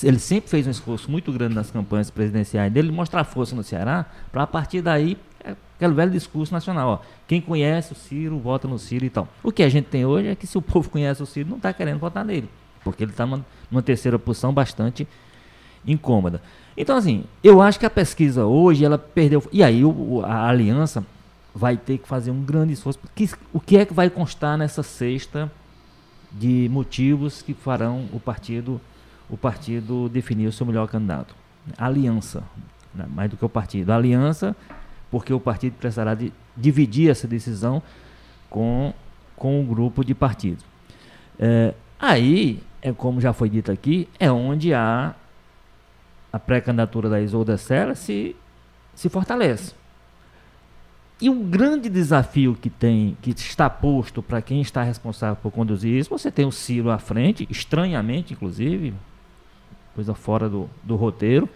[0.03, 4.05] ele sempre fez um esforço muito grande nas campanhas presidenciais dele, mostrar força no Ceará,
[4.31, 8.77] para a partir daí, aquele velho discurso nacional, ó, quem conhece o Ciro, vota no
[8.77, 9.27] Ciro e tal.
[9.43, 11.57] O que a gente tem hoje é que se o povo conhece o Ciro, não
[11.57, 12.49] está querendo votar nele,
[12.83, 15.07] porque ele está numa, numa terceira posição bastante
[15.85, 16.41] incômoda.
[16.77, 19.43] Então, assim, eu acho que a pesquisa hoje, ela perdeu...
[19.51, 21.05] E aí o, a aliança
[21.53, 22.99] vai ter que fazer um grande esforço.
[22.99, 25.51] Porque, o que é que vai constar nessa cesta
[26.31, 28.79] de motivos que farão o partido
[29.31, 31.33] o partido definir o seu melhor candidato.
[31.77, 32.43] aliança,
[32.93, 33.89] né, mais do que o partido.
[33.91, 34.53] aliança,
[35.11, 37.83] porque o partido precisará de dividir essa decisão
[38.49, 38.93] com,
[39.35, 40.63] com o grupo de partidos.
[41.37, 45.13] É, aí, é como já foi dito aqui, é onde há
[46.31, 48.35] a pré-candidatura da Isolda Sela se,
[48.95, 49.73] se fortalece.
[51.19, 55.93] E o grande desafio que tem, que está posto para quem está responsável por conduzir
[55.99, 58.93] isso, você tem o Ciro à frente, estranhamente, inclusive,
[59.93, 61.47] coisa fora do, do roteiro.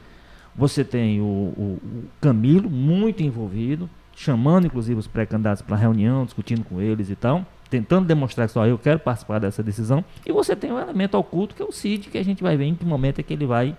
[0.57, 6.63] Você tem o, o, o Camilo, muito envolvido, chamando inclusive os pré-candidatos para reunião, discutindo
[6.63, 10.03] com eles e tal, tentando demonstrar que só eu quero participar dessa decisão.
[10.25, 12.55] E você tem o um elemento oculto que é o CID, que a gente vai
[12.55, 13.75] ver em que momento é que ele vai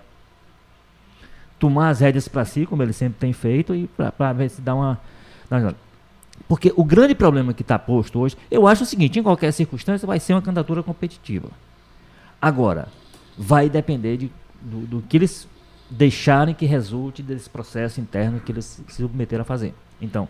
[1.57, 4.75] tomar as rédeas para si, como ele sempre tem feito, e para ver se dá
[4.75, 4.99] uma.
[6.47, 10.05] Porque o grande problema que está posto hoje, eu acho o seguinte: em qualquer circunstância,
[10.05, 11.49] vai ser uma candidatura competitiva.
[12.39, 12.87] Agora,
[13.35, 15.47] vai depender de do, do que eles
[15.89, 19.73] deixarem que resulte desse processo interno que eles se submeteram a fazer.
[20.01, 20.27] Então,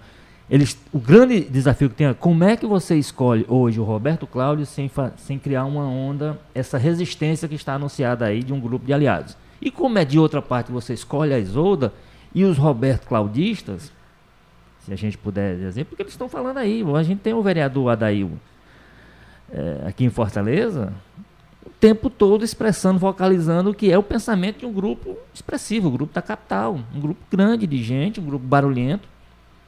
[0.50, 4.26] eles, o grande desafio que tem é como é que você escolhe hoje o Roberto
[4.26, 8.86] Cláudio sem, sem criar uma onda, essa resistência que está anunciada aí de um grupo
[8.86, 9.36] de aliados.
[9.62, 11.94] E como é de outra parte você escolhe a Isolda
[12.34, 13.92] e os Roberto Claudistas,
[14.86, 17.90] se a gente puder dizer, porque eles estão falando aí, a gente tem o vereador
[17.90, 18.32] Adail
[19.52, 20.94] é, aqui em Fortaleza,
[21.80, 26.14] tempo todo expressando, vocalizando o que é o pensamento de um grupo expressivo, o grupo
[26.14, 29.08] da capital, um grupo grande de gente, um grupo barulhento,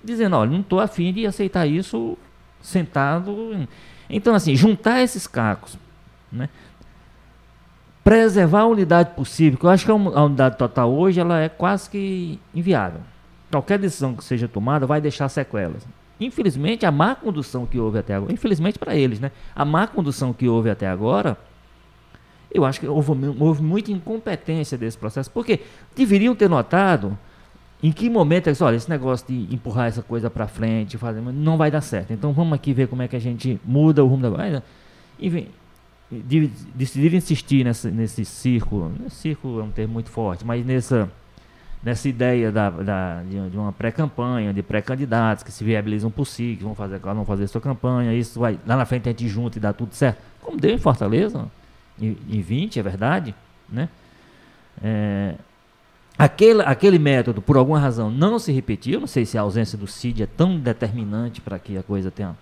[0.03, 2.17] dizendo, olha, não estou afim de aceitar isso
[2.61, 3.67] sentado.
[4.09, 5.77] Então, assim, juntar esses cacos,
[6.31, 6.49] né?
[8.03, 11.89] preservar a unidade possível, que eu acho que a unidade total hoje ela é quase
[11.89, 13.01] que inviável.
[13.51, 15.85] Qualquer decisão que seja tomada vai deixar sequelas.
[16.19, 19.31] Infelizmente, a má condução que houve até agora, infelizmente para eles, né?
[19.55, 21.37] A má condução que houve até agora
[22.51, 25.59] Eu acho que houve, houve muita incompetência desse processo, porque
[25.95, 27.17] deveriam ter notado
[27.81, 31.57] em que momento é olha, esse negócio de empurrar essa coisa para frente, fazer, não
[31.57, 32.11] vai dar certo.
[32.11, 34.63] Então vamos aqui ver como é que a gente muda o rumo da coisa.
[35.17, 35.47] Enfim,
[36.75, 41.09] decidiram insistir nessa, nesse círculo, círculo é um termo muito forte, mas nessa,
[41.83, 46.55] nessa ideia da, da de, de, uma pré-campanha, de pré-candidatos que se viabilizam por si,
[46.57, 49.57] que vão fazer, vão fazer sua campanha, isso vai, lá na frente a gente junta
[49.57, 50.17] e dá tudo certo.
[50.41, 51.45] Como deu em Fortaleza,
[52.01, 53.35] em, em 20, é verdade,
[53.69, 53.89] né?
[54.81, 55.35] É,
[56.19, 58.99] Aquele, aquele método, por alguma razão, não se repetiu.
[58.99, 62.35] Não sei se a ausência do CID é tão determinante para que a coisa tenha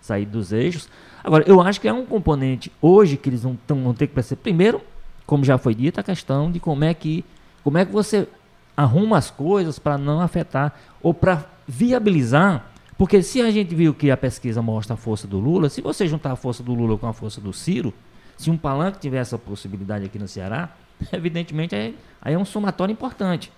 [0.00, 0.88] saído dos eixos.
[1.24, 4.14] Agora, eu acho que é um componente hoje que eles vão, tão, vão ter que
[4.14, 4.42] perceber.
[4.42, 4.80] Primeiro,
[5.26, 7.24] como já foi dito, a questão de como é que,
[7.64, 8.28] como é que você
[8.76, 12.64] arruma as coisas para não afetar ou para viabilizar.
[12.96, 16.06] Porque se a gente viu que a pesquisa mostra a força do Lula, se você
[16.06, 17.92] juntar a força do Lula com a força do Ciro,
[18.36, 20.70] se um palanque tiver essa possibilidade aqui no Ceará,
[21.12, 23.52] evidentemente aí, aí é um somatório importante.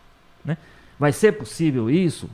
[0.45, 0.57] Né?
[0.99, 2.29] Vai ser possível isso?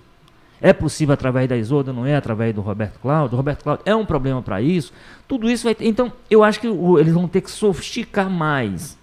[0.60, 3.34] É possível através da Isolda, não é através do Roberto Cláudio?
[3.34, 4.92] O Roberto Cláudio é um problema para isso?
[5.28, 5.86] Tudo isso vai ter.
[5.86, 8.96] Então, eu acho que o, eles vão ter que sofisticar mais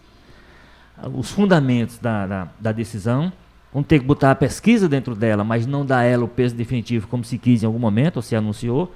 [1.13, 3.31] os fundamentos da, da, da, decisão.
[3.73, 7.07] Vão ter que botar a pesquisa dentro dela, mas não dar ela o peso definitivo
[7.07, 8.91] como se quis em algum momento, ou se anunciou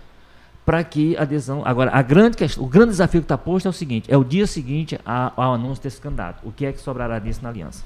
[0.65, 1.61] para que a adesão.
[1.63, 4.23] Agora, a grande questão, o grande desafio que está posto é o seguinte: é o
[4.23, 6.45] dia seguinte ao anúncio desse candidato.
[6.45, 7.83] O que é que sobrará disso na aliança?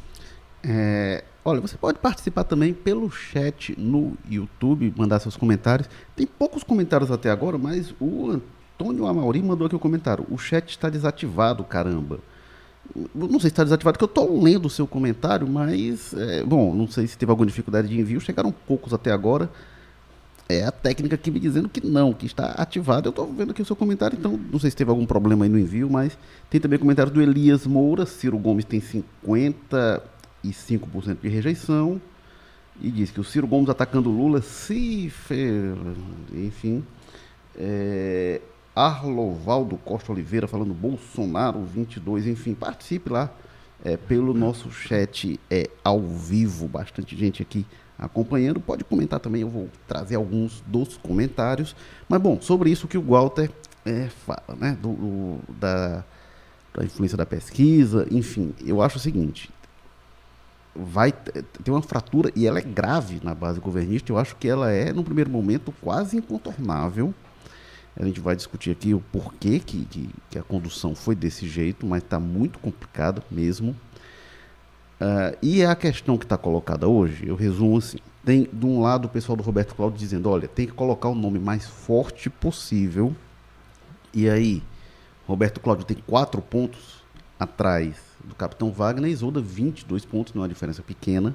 [0.63, 5.89] É, olha, você pode participar também pelo chat no YouTube, mandar seus comentários.
[6.15, 10.25] Tem poucos comentários até agora, mas o Antônio Amauri mandou aqui o um comentário.
[10.29, 12.19] O chat está desativado, caramba.
[13.13, 16.73] Não sei se está desativado, porque eu estou lendo o seu comentário, mas, é, bom,
[16.73, 18.19] não sei se teve alguma dificuldade de envio.
[18.19, 19.49] Chegaram poucos até agora
[20.49, 23.07] é a técnica aqui me dizendo que não, que está ativado.
[23.07, 25.49] Eu estou vendo aqui o seu comentário, então não sei se teve algum problema aí
[25.49, 26.17] no envio, mas
[26.49, 28.07] tem também comentário do Elias Moura.
[28.07, 30.01] Ciro Gomes tem 55%
[31.21, 32.01] de rejeição.
[32.81, 35.77] E diz que o Ciro Gomes atacando Lula se fez.
[36.33, 36.83] Enfim.
[37.55, 38.41] É,
[38.75, 42.25] Arlovaldo Costa Oliveira falando Bolsonaro 22.
[42.25, 43.31] Enfim, participe lá
[43.85, 46.67] é, pelo nosso chat é, ao vivo.
[46.67, 47.67] Bastante gente aqui
[47.99, 48.59] acompanhando.
[48.59, 51.75] Pode comentar também, eu vou trazer alguns dos comentários.
[52.07, 53.51] Mas bom, sobre isso que o Walter
[53.85, 54.77] é, fala, né?
[54.81, 56.03] Do, do, da,
[56.73, 59.49] da influência da pesquisa, enfim, eu acho o seguinte.
[60.75, 64.11] Vai ter uma fratura, e ela é grave na base governista.
[64.11, 67.13] Eu acho que ela é, no primeiro momento, quase incontornável.
[67.99, 71.85] A gente vai discutir aqui o porquê que, que, que a condução foi desse jeito,
[71.85, 73.75] mas está muito complicado mesmo.
[74.99, 79.05] Uh, e a questão que está colocada hoje, eu resumo assim: tem de um lado
[79.05, 83.15] o pessoal do Roberto Cláudio dizendo, olha, tem que colocar o nome mais forte possível.
[84.13, 84.61] E aí,
[85.27, 87.03] Roberto Cláudio tem quatro pontos
[87.39, 91.33] atrás do Capitão Wagner e Isolda 22 pontos, não é uma diferença pequena.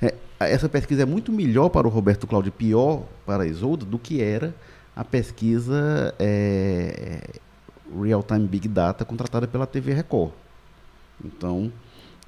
[0.00, 3.98] É, essa pesquisa é muito melhor para o Roberto Cláudio, pior para a Isolda, do
[3.98, 4.54] que era
[4.94, 7.22] a pesquisa é,
[8.00, 10.32] Real Time Big Data contratada pela TV Record.
[11.24, 11.72] Então,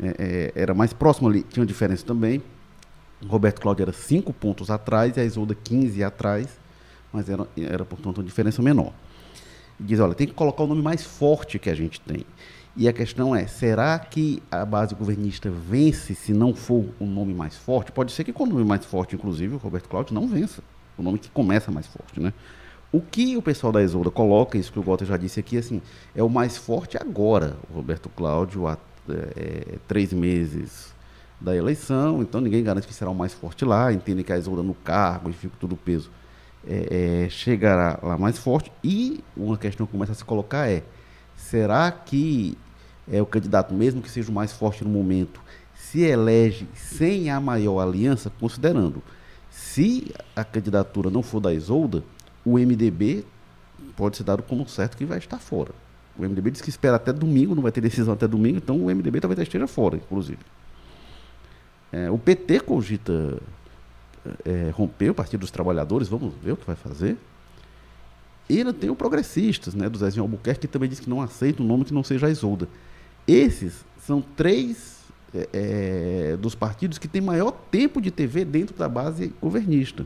[0.03, 2.43] é, é, era mais próximo ali, tinha uma diferença também.
[3.23, 6.49] O Roberto Cláudio era 5 pontos atrás e a Isolda 15 atrás,
[7.13, 8.93] mas era, era, portanto, uma diferença menor.
[9.79, 12.25] Diz, olha, tem que colocar o nome mais forte que a gente tem.
[12.77, 17.35] E a questão é, será que a base governista vence se não for o nome
[17.35, 17.91] mais forte?
[17.93, 20.63] Pode ser que com o nome mais forte, inclusive, o Roberto Cláudio não vença.
[20.97, 22.33] O nome que começa mais forte, né?
[22.93, 25.81] O que o pessoal da Isolda coloca, isso que o Walter já disse aqui, assim,
[26.15, 27.57] é o mais forte agora.
[27.71, 28.77] O Roberto Cláudio, a
[29.09, 30.95] é, três meses
[31.41, 34.63] da eleição, então ninguém garante que será o mais forte lá, entende que a Isolda
[34.63, 36.11] no cargo, enfim, tudo o peso,
[36.67, 38.71] é, é, chegará lá mais forte.
[38.85, 40.83] E uma questão que começa a se colocar é,
[41.37, 42.59] será que
[43.11, 45.41] é o candidato, mesmo que seja o mais forte no momento,
[45.75, 49.03] se elege sem a maior aliança, considerando,
[49.51, 52.05] se a candidatura não for da Isolda,
[52.45, 53.25] o MDB
[53.97, 55.73] pode ser dado como certo que vai estar fora.
[56.19, 58.87] O MDB diz que espera até domingo, não vai ter decisão até domingo, então o
[58.87, 60.39] MDB talvez esteja fora, inclusive.
[61.93, 63.39] É, o PT cogita
[64.45, 67.17] é, romper o Partido dos Trabalhadores, vamos ver o que vai fazer.
[68.49, 71.63] E ainda tem o Progressistas, né, do Zezinho Albuquerque, que também diz que não aceita
[71.63, 72.69] um nome que não seja a Isolda.
[73.27, 75.01] Esses são três
[75.33, 80.05] é, é dos partidos que têm maior tempo de TV dentro da base governista.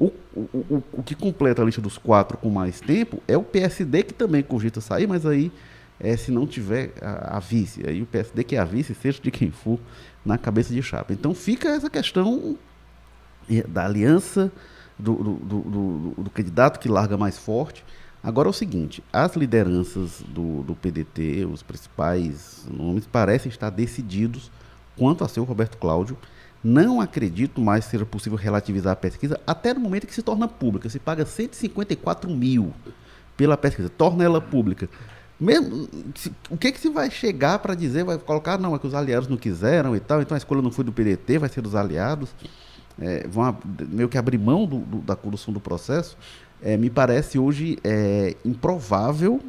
[0.00, 3.42] O, o, o, o, que completa a lista dos quatro com mais tempo é o
[3.42, 5.52] PSD, que também cogita sair, mas aí,
[6.00, 9.20] é, se não tiver a, a, vice, aí o PSD que é a vice, seja
[9.20, 9.78] de quem for,
[10.24, 11.12] na cabeça de chapa.
[11.12, 12.56] Então fica essa questão
[13.68, 14.50] da aliança
[14.98, 17.84] do, do, do, do candidato que larga mais forte.
[18.22, 24.50] Agora é o seguinte, as lideranças do, do PDT, os principais nomes, parecem estar decididos
[24.96, 26.16] quanto a seu Roberto Cláudio.
[26.62, 30.46] Não acredito mais que seja possível relativizar a pesquisa até no momento que se torna
[30.46, 30.88] pública.
[30.88, 32.72] Se paga 154 mil
[33.36, 34.88] pela pesquisa, torna ela pública.
[35.40, 38.86] Mesmo, se, o que, que se vai chegar para dizer, vai colocar, não, é que
[38.86, 41.62] os aliados não quiseram e tal, então a escolha não foi do PDT, vai ser
[41.62, 42.28] dos aliados.
[43.00, 43.56] É, vão
[43.88, 46.18] meio que abrir mão do, do, da condução do processo.
[46.60, 49.40] É, me parece hoje é, improvável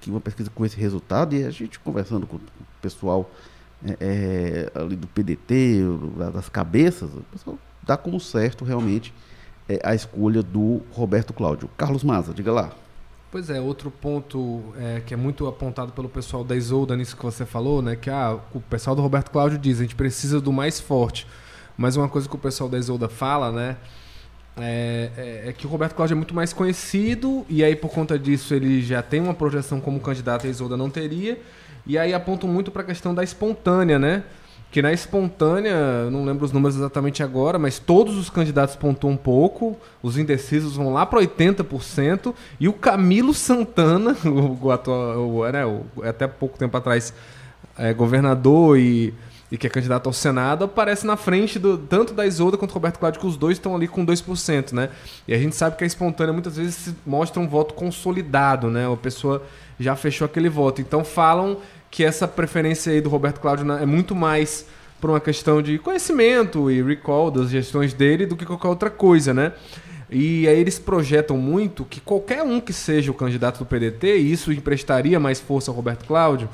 [0.00, 2.40] que uma pesquisa com esse resultado, e a gente conversando com o
[2.82, 3.30] pessoal
[3.84, 5.82] é, é ali do PDT,
[6.32, 9.14] das cabeças, o pessoal dá como certo realmente
[9.68, 11.68] é, a escolha do Roberto Cláudio.
[11.76, 12.72] Carlos Maza, diga lá.
[13.30, 17.22] Pois é, outro ponto é, que é muito apontado pelo pessoal da Isolda nisso que
[17.22, 17.94] você falou, né?
[17.94, 21.26] Que ah, o pessoal do Roberto Cláudio diz, a gente precisa do mais forte.
[21.76, 23.76] Mas uma coisa que o pessoal da Isolda fala, né?
[24.56, 28.18] É, é, é, que o Roberto Cláudio é muito mais conhecido e aí por conta
[28.18, 31.40] disso ele já tem uma projeção como candidato a Isolda não teria
[31.88, 34.22] e aí apontam muito para a questão da espontânea, né?
[34.70, 39.16] Que na espontânea, não lembro os números exatamente agora, mas todos os candidatos pontuam um
[39.16, 44.14] pouco, os indecisos vão lá para 80%, e o Camilo Santana,
[44.60, 47.14] o, atual, o, né, o, até pouco tempo atrás,
[47.78, 49.14] é, governador e,
[49.50, 52.74] e que é candidato ao Senado, aparece na frente do, tanto da Isolda quanto do
[52.74, 54.90] Roberto Cláudio, que os dois estão ali com 2%, né?
[55.26, 58.86] E a gente sabe que a espontânea muitas vezes mostra um voto consolidado, né?
[58.92, 59.42] A pessoa
[59.80, 60.80] já fechou aquele voto.
[60.80, 61.58] Então falam
[61.90, 64.66] que essa preferência aí do Roberto Cláudio é muito mais
[65.00, 69.32] por uma questão de conhecimento e recall das gestões dele do que qualquer outra coisa,
[69.32, 69.52] né?
[70.10, 74.32] E aí eles projetam muito que qualquer um que seja o candidato do PDT, e
[74.32, 76.48] isso emprestaria mais força ao Roberto Cláudio,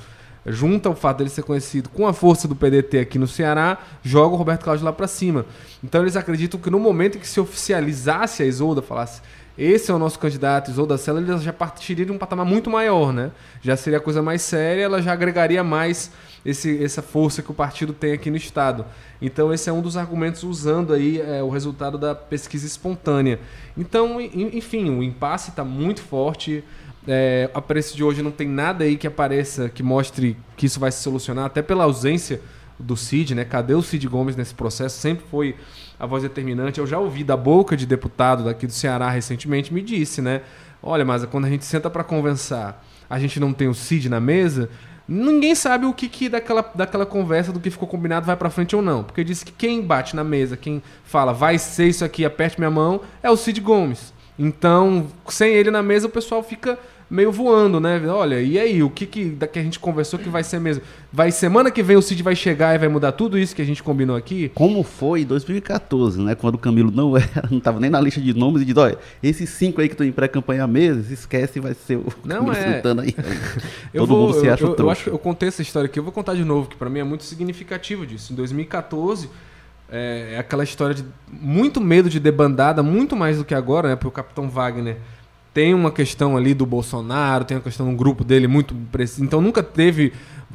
[0.45, 4.35] junta o fato dele ser conhecido com a força do PDT aqui no Ceará, joga
[4.35, 5.47] o Roberto Cláudio lá para cima.
[5.83, 9.23] Então eles acreditam que no momento em que se oficializasse a Isolda, falasse
[9.57, 13.13] esse é o nosso candidato, Isolda Sela, ele já partiria de um patamar muito maior,
[13.13, 13.31] né?
[13.63, 16.11] Já seria coisa mais séria, ela já agregaria mais
[16.45, 18.85] esse, essa força que o partido tem aqui no Estado.
[19.23, 23.39] Então, esse é um dos argumentos usando aí é, o resultado da pesquisa espontânea.
[23.77, 26.65] Então, enfim, o impasse está muito forte.
[27.07, 30.81] É, a preço de hoje não tem nada aí que apareça que mostre que isso
[30.81, 32.41] vai se solucionar, até pela ausência
[32.79, 33.45] do Cid, né?
[33.45, 34.99] Cadê o Cid Gomes nesse processo?
[34.99, 35.57] Sempre foi
[35.99, 36.81] a voz determinante.
[36.81, 40.43] Eu já ouvi da boca de deputado daqui do Ceará recentemente, me disse, né?
[40.83, 44.21] Olha, mas quando a gente senta para conversar, a gente não tem o Cid na
[44.21, 44.69] mesa,
[45.09, 48.75] ninguém sabe o que, que daquela, daquela conversa, do que ficou combinado, vai para frente
[48.77, 49.03] ou não.
[49.03, 52.71] Porque disse que quem bate na mesa, quem fala, vai ser isso aqui, aperte minha
[52.71, 54.13] mão, é o Cid Gomes.
[54.39, 58.01] Então, sem ele na mesa, o pessoal fica meio voando, né?
[58.09, 60.83] Olha, e aí, o que que, que a gente conversou que vai ser mesmo?
[61.13, 63.65] Vai semana que vem o Cid vai chegar e vai mudar tudo isso que a
[63.65, 64.51] gente combinou aqui?
[64.55, 66.35] Como foi em 2014, né?
[66.35, 68.99] Quando o Camilo não era, não estava nem na lista de nomes e de olha,
[69.23, 72.75] esses cinco aí que estão em pré-campanha mesmo, esquece vai ser o não Camilo é.
[72.75, 73.15] Santana aí.
[73.93, 76.03] Todo vou, mundo se acha eu, eu, eu acho eu contei essa história aqui, eu
[76.03, 78.33] vou contar de novo, que para mim é muito significativo disso.
[78.33, 79.29] Em 2014,
[79.91, 83.97] é, é aquela história de muito medo de debandada, muito mais do que agora, né?
[83.97, 84.97] Porque o Capitão Wagner
[85.55, 89.25] tem uma questão ali do Bolsonaro, tem uma questão do grupo dele muito preciso.
[89.25, 90.13] Então nunca teve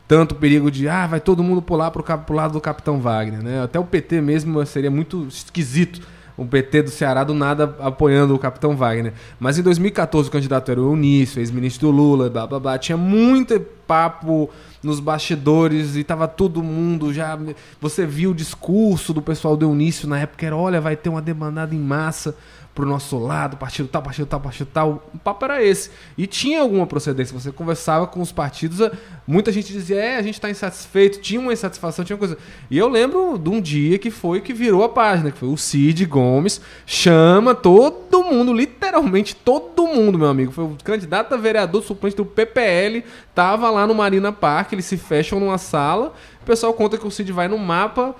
[0.07, 3.63] tanto perigo de ah, vai todo mundo pular pro, pro lado do Capitão Wagner, né?
[3.63, 6.01] Até o PT mesmo seria muito esquisito
[6.39, 9.13] o PT do Ceará do nada apoiando o Capitão Wagner.
[9.38, 12.77] Mas em 2014 o candidato era o Eunício, ex-ministro do Lula, blá blá blá.
[12.77, 14.49] Tinha muito papo
[14.81, 17.38] nos bastidores e tava todo mundo já.
[17.81, 21.21] Você viu o discurso do pessoal do Eunício na época, era olha, vai ter uma
[21.21, 22.33] demandada em massa
[22.79, 25.03] pro nosso lado, partido tal, partido tal, partido tal.
[25.13, 25.91] O papo era esse.
[26.17, 27.37] E tinha alguma procedência.
[27.37, 28.89] Você conversava com os partidos,
[29.27, 32.37] muita gente dizia, é, a gente está insatisfeito, tinha uma insatisfação, tinha uma coisa.
[32.71, 35.57] E eu lembro de um dia que foi que virou a página, que foi o
[35.57, 40.53] Cid Gomes, chama todo mundo, literalmente todo mundo, meu amigo.
[40.53, 43.03] Foi o candidato a vereador suplente do PPL,
[43.35, 47.11] tava lá no Marina Park, eles se fecham numa sala, o pessoal conta que o
[47.11, 48.15] Cid vai no mapa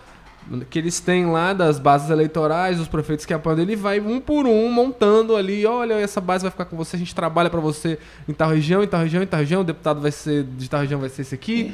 [0.70, 4.46] que eles têm lá das bases eleitorais, os prefeitos que apoiam ele vai um por
[4.48, 8.00] um montando ali, olha, essa base vai ficar com você, a gente trabalha para você
[8.28, 10.82] em tal região, em tal região, em tal região, o deputado vai ser de tal
[10.82, 11.74] região vai ser esse aqui.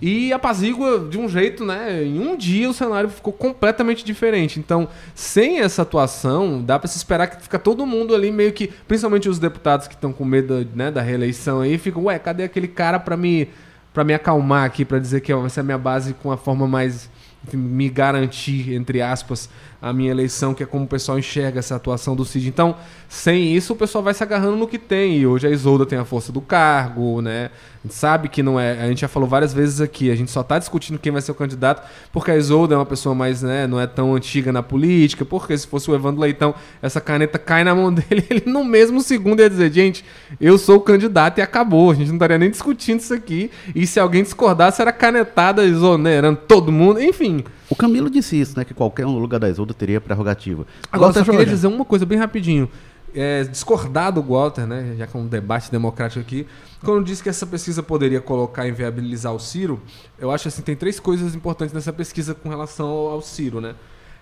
[0.00, 2.02] E apazigua de um jeito, né?
[2.02, 4.58] Em um dia o cenário ficou completamente diferente.
[4.58, 8.68] Então, sem essa atuação, dá para se esperar que fica todo mundo ali meio que,
[8.88, 12.68] principalmente os deputados que estão com medo, né, da reeleição aí, ficam, ué, cadê aquele
[12.68, 13.48] cara para me
[13.96, 16.68] para me acalmar aqui, para dizer que vai ser a minha base com a forma
[16.68, 17.08] mais
[17.54, 22.16] me garantir, entre aspas, a minha eleição, que é como o pessoal enxerga essa atuação
[22.16, 22.48] do Cid.
[22.48, 22.76] Então,
[23.08, 25.18] sem isso, o pessoal vai se agarrando no que tem.
[25.18, 27.50] E hoje a Isolda tem a força do cargo, né?
[27.84, 28.82] A gente sabe que não é.
[28.82, 31.30] A gente já falou várias vezes aqui, a gente só está discutindo quem vai ser
[31.30, 34.62] o candidato, porque a Isolda é uma pessoa mais, né, não é tão antiga na
[34.62, 36.52] política, porque se fosse o Evandro Leitão,
[36.82, 40.04] essa caneta cai na mão dele, ele no mesmo segundo ia dizer, gente,
[40.40, 41.92] eu sou o candidato e acabou.
[41.92, 43.50] A gente não estaria nem discutindo isso aqui.
[43.74, 47.44] E se alguém discordasse, era canetada exonerando todo mundo, enfim.
[47.68, 48.64] O Camilo disse isso, né?
[48.64, 50.66] Que qualquer um no lugar da Isolda teria prerrogativa.
[50.90, 52.68] Agora, Walter só queria dizer uma coisa bem rapidinho.
[53.14, 56.46] É, discordar do Walter, né, já que é um debate democrático aqui,
[56.84, 59.80] quando disse que essa pesquisa poderia colocar e inviabilizar o Ciro,
[60.18, 63.74] eu acho assim, tem três coisas importantes nessa pesquisa com relação ao, ao Ciro, né?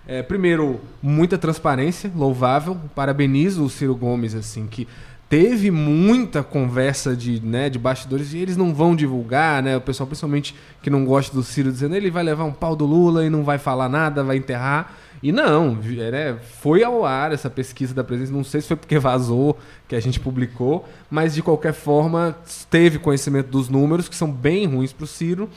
[0.07, 2.77] É, primeiro, muita transparência, louvável.
[2.93, 4.87] Parabenizo o Ciro Gomes, assim, que
[5.35, 9.75] teve muita conversa de, né, de bastidores e eles não vão divulgar, né?
[9.75, 12.85] O pessoal, principalmente que não gosta do Ciro, dizendo ele vai levar um pau do
[12.85, 14.95] Lula e não vai falar nada, vai enterrar.
[15.21, 18.31] E não, vi- é, foi ao ar essa pesquisa da presença.
[18.31, 19.57] Não sei se foi porque vazou
[19.89, 22.33] que a gente publicou, mas de qualquer forma
[22.69, 25.49] teve conhecimento dos números que são bem ruins para o Ciro.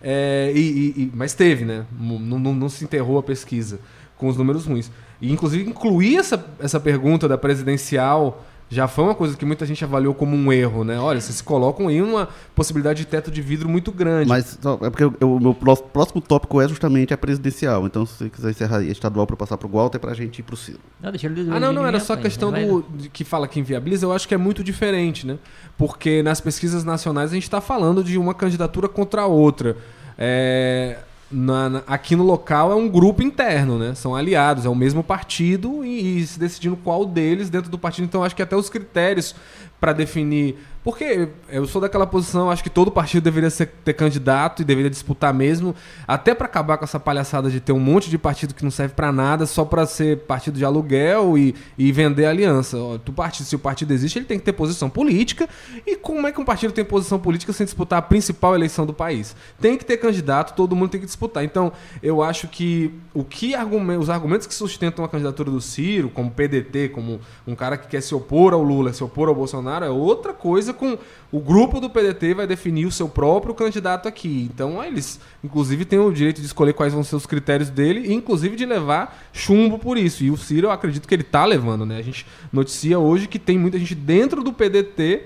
[0.00, 1.84] É, e- e- mas teve, né?
[2.00, 3.78] Não, não- não se enterrou a pesquisa
[4.16, 4.90] com os números ruins.
[5.20, 9.82] E inclusive incluir essa, essa pergunta da presidencial já foi uma coisa que muita gente
[9.82, 10.98] avaliou como um erro, né?
[10.98, 14.28] Olha, vocês se colocam aí uma possibilidade de teto de vidro muito grande.
[14.28, 17.86] Mas é porque eu- eu- o meu pró- próximo tópico é justamente a presidencial.
[17.86, 20.40] Então, se você quiser encerrar a estadual para passar para o Walter, para a gente
[20.40, 20.80] ir para o Ciro.
[21.00, 23.48] Não, deixa ele dizer Ah, não, não, era só a questão do de que fala
[23.48, 25.38] que inviabiliza, eu acho que é muito diferente, né?
[25.76, 29.76] Porque nas pesquisas nacionais a gente está falando de uma candidatura contra a outra.
[30.18, 30.98] É,
[31.30, 33.94] na- na- aqui no local é um grupo interno, né?
[33.94, 38.04] São aliados, é o mesmo partido e, e se decidindo qual deles dentro do partido.
[38.04, 39.34] Então acho que até os critérios
[39.80, 40.56] para definir.
[40.88, 44.88] Porque eu sou daquela posição, acho que todo partido deveria ser, ter candidato e deveria
[44.88, 45.74] disputar mesmo,
[46.06, 48.94] até para acabar com essa palhaçada de ter um monte de partido que não serve
[48.94, 52.78] para nada só para ser partido de aluguel e, e vender aliança.
[53.04, 55.46] Tu partido, se o partido existe, ele tem que ter posição política.
[55.86, 58.94] E como é que um partido tem posição política sem disputar a principal eleição do
[58.94, 59.36] país?
[59.60, 61.44] Tem que ter candidato, todo mundo tem que disputar.
[61.44, 61.70] Então,
[62.02, 63.52] eu acho que o que
[64.00, 68.00] os argumentos que sustentam a candidatura do Ciro, como PDT, como um cara que quer
[68.00, 70.96] se opor ao Lula, se opor ao Bolsonaro, é outra coisa com
[71.30, 74.48] o grupo do PDT vai definir o seu próprio candidato aqui.
[74.50, 78.56] Então, eles, inclusive, têm o direito de escolher quais vão ser os critérios dele inclusive,
[78.56, 80.24] de levar chumbo por isso.
[80.24, 81.98] E o Ciro, eu acredito que ele tá levando, né?
[81.98, 85.24] A gente noticia hoje que tem muita gente dentro do PDT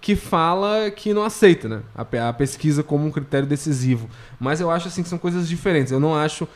[0.00, 1.82] que fala que não aceita, né?
[1.94, 4.08] A pesquisa como um critério decisivo.
[4.38, 5.92] Mas eu acho assim que são coisas diferentes.
[5.92, 6.46] Eu não acho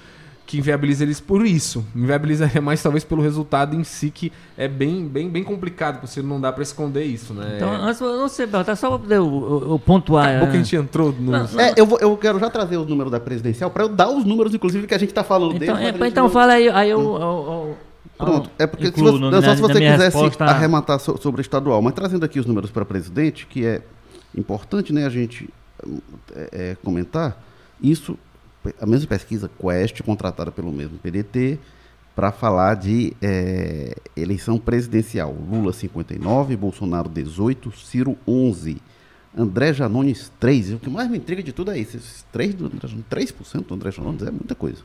[0.48, 1.84] que inviabiliza eles por isso.
[1.94, 6.40] Inviabilizaria mais talvez pelo resultado em si que é bem bem bem complicado, porque não
[6.40, 7.56] dá pra esconder isso, né?
[7.56, 10.26] Então, antes, eu não sei, tá só para poder eu, pontuar.
[10.28, 12.86] Acabou que a gente entrou no Não, É, eu, vou- eu quero já trazer os
[12.88, 15.76] números da presidencial para eu dar os números, inclusive, que a gente está falando Então,
[15.76, 16.00] deles.
[16.00, 17.76] é, então não- fala aí, aí eu, eu- eu-
[18.16, 21.18] Pronto, é porque se você, no- não, só na- se você quisesse resposta- arrematar so-
[21.20, 23.82] sobre o estadual, mas trazendo aqui os números para presidente, que é
[24.34, 25.46] importante né, a gente
[25.86, 25.98] hum,
[26.34, 27.40] é, é, comentar,
[27.82, 28.18] isso,
[28.80, 31.58] a mesma pesquisa Quest, contratada pelo mesmo PDT,
[32.14, 35.32] para falar de é, eleição presidencial.
[35.32, 38.78] Lula 59, Bolsonaro 18, Ciro 11.
[39.36, 40.72] André Janones 3.
[40.72, 41.96] O que mais me intriga de tudo é isso.
[41.96, 44.82] Esses 3 do André Janones, 3% do André Janones é muita coisa.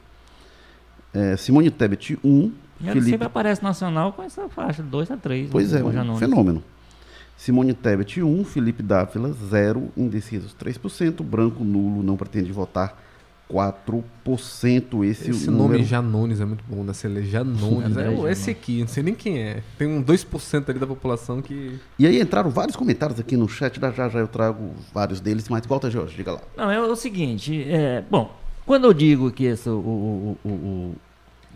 [1.12, 2.54] É, Simone Tebet 1, Ele
[2.92, 5.50] Felipe sempre aparece nacional com essa faixa, 2 a 3.
[5.50, 6.64] Pois é, um fenômeno.
[7.36, 12.96] Simone Tebet 1, Felipe Dávila 0, indecisos 3%, branco nulo não pretende votar
[13.52, 15.04] 4%.
[15.04, 17.86] Esse, Esse número, nome Janones é muito bom, da Cele Janones.
[17.86, 18.40] André É, o- Janones.
[18.40, 19.64] esse aqui, não sei nem quem é.
[19.78, 21.80] Tem um 2% ali da população que.
[22.00, 25.48] E aí entraram vários comentários aqui no chat, da já já eu trago vários deles,
[25.50, 26.42] mas volta Jorge, diga lá.
[26.58, 28.34] Não, é o seguinte, é, bom,
[28.66, 30.96] quando eu digo que, esse, o, o- o- o-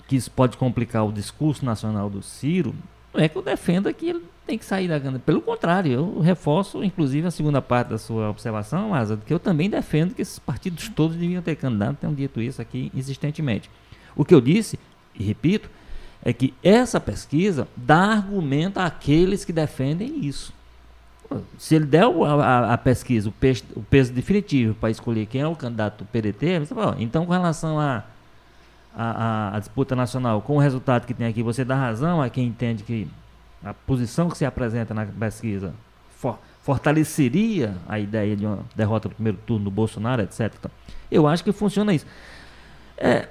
[0.08, 2.74] que isso pode complicar o discurso nacional do Ciro,
[3.14, 5.24] não é que eu defenda que ele tem que sair da candidatura.
[5.26, 9.70] Pelo contrário, eu reforço, inclusive, a segunda parte da sua observação, Asa, que eu também
[9.70, 13.70] defendo que esses partidos todos deviam ter candidato, tenho dito isso aqui insistentemente.
[14.16, 14.80] O que eu disse,
[15.14, 15.70] e repito,
[16.24, 20.52] é que essa pesquisa dá argumento àqueles que defendem isso.
[21.58, 25.41] Se ele der a, a- a pesquisa, o peso, o peso definitivo para escolher quem
[25.41, 28.04] é o candidato do PDT, você fala, ó, então com relação à
[28.95, 32.30] a, a, a disputa nacional, com o resultado que tem aqui, você dá razão a
[32.30, 33.08] quem entende que
[33.64, 35.74] a posição que se apresenta na pesquisa
[36.18, 40.53] for- fortaleceria a ideia de uma derrota no primeiro turno do Bolsonaro, etc.
[40.60, 40.72] Então,
[41.10, 42.05] eu acho que funciona isso.
[42.97, 43.28] É,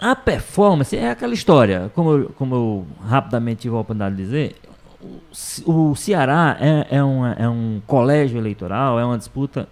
[0.00, 4.56] a performance é aquela história, como eu, como eu rapidamente tive a oportunidade de dizer,
[5.64, 9.66] o o Ceará é, é, é um colégio eleitoral, é uma disputa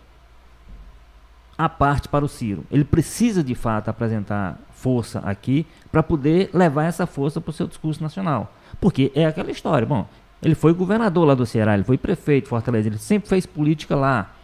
[1.56, 2.64] à parte para o Ciro.
[2.70, 7.66] Ele precisa, de fato, apresentar força aqui para poder levar essa força para o seu
[7.66, 8.52] discurso nacional.
[8.80, 9.86] Porque é aquela história.
[9.86, 10.06] Bom,
[10.42, 14.34] ele foi governador lá do Ceará, ele foi prefeito Fortaleza, ele sempre fez política lá.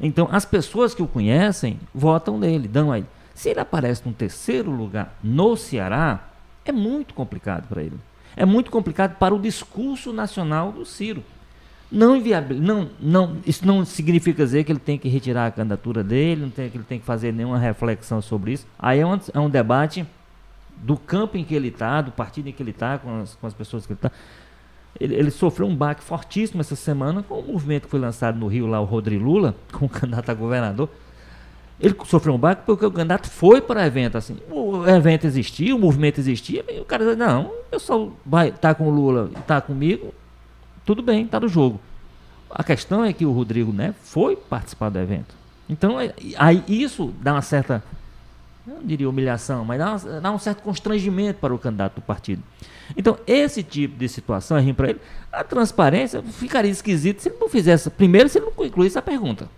[0.00, 3.06] Então, as pessoas que o conhecem votam nele, dão a ele.
[3.34, 6.28] Se ele aparece num terceiro lugar no Ceará,
[6.64, 7.98] é muito complicado para ele.
[8.36, 11.22] É muito complicado para o discurso nacional do Ciro.
[11.90, 16.04] Não inviável, não, não, isso não significa dizer que ele tem que retirar a candidatura
[16.04, 18.66] dele, não tem que ele tem que fazer nenhuma reflexão sobre isso.
[18.78, 20.06] Aí é um, é um debate
[20.82, 23.46] do campo em que ele está, do partido em que ele está, com as, com
[23.46, 24.10] as pessoas que ele está.
[24.98, 28.46] Ele, ele, sofreu um baque fortíssimo essa semana com o movimento que foi lançado no
[28.46, 30.88] Rio, lá o Rodrigo Lula, com o candidato a governador.
[31.80, 34.36] Ele sofreu um baque porque o candidato foi para o evento, assim.
[34.50, 38.74] O evento existia, o movimento existia, e o cara disse, não, eu só vai tá
[38.74, 40.12] com o Lula tá comigo,
[40.84, 41.80] tudo bem, está no jogo.
[42.50, 45.34] A questão é que o Rodrigo né, foi participar do evento.
[45.68, 47.84] Então, é, aí isso dá uma certa,
[48.68, 52.42] não diria humilhação, mas dá, dá um certo constrangimento para o candidato do partido.
[52.96, 55.00] Então, esse tipo de situação é para ele.
[55.32, 57.90] A transparência ficaria esquisito se ele não fizesse.
[57.90, 59.48] Primeiro, se ele não incluísse a pergunta.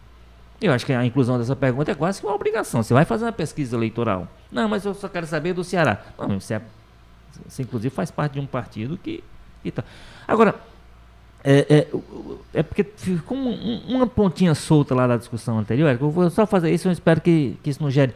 [0.61, 2.83] Eu acho que a inclusão dessa pergunta é quase que uma obrigação.
[2.83, 4.29] Você vai fazer uma pesquisa eleitoral.
[4.53, 6.03] Não, mas eu só quero saber do Ceará.
[6.19, 6.63] Não, você, é,
[7.49, 9.25] você inclusive faz parte de um partido que.
[9.63, 9.83] que tá.
[10.29, 10.55] Agora,
[11.43, 11.89] é, é,
[12.53, 15.97] é, porque ficou um, uma pontinha solta lá da discussão anterior.
[15.99, 18.13] Eu vou só fazer isso, eu espero que, que isso não gere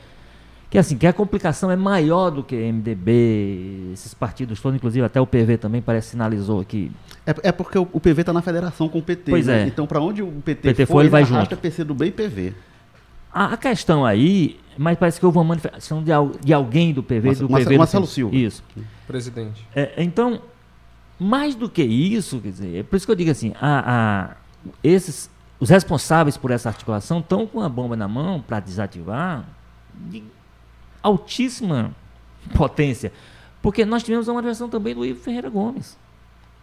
[0.75, 5.21] que assim, que a complicação é maior do que MDB, esses partidos todos, inclusive até
[5.21, 6.91] o PV também parece sinalizou aqui.
[7.25, 9.31] É, é porque o, o PV está na federação com o PT.
[9.31, 9.63] Pois né?
[9.63, 9.67] é.
[9.69, 11.57] Então, para onde o PT, PT for, ele vai junto.
[11.59, 12.55] PC do B e PV.
[13.33, 16.11] A, a, questão aí, mas parece que houve uma manifestação de,
[16.45, 17.79] de alguém do PV, Marcelo, do Marcelo, PV.
[17.79, 18.35] Marcelo Silva.
[18.35, 18.65] Isso.
[19.07, 19.65] Presidente.
[19.77, 20.43] É, então,
[21.21, 24.37] mais do que isso, quer dizer, é por isso que eu digo assim, a, a
[24.83, 29.45] esses, os responsáveis por essa articulação estão com a bomba na mão para desativar
[29.95, 30.34] de
[31.05, 31.95] altíssima
[32.57, 33.13] potência.
[33.63, 35.97] Porque nós tivemos uma versão também do Ivo Ferreira Gomes,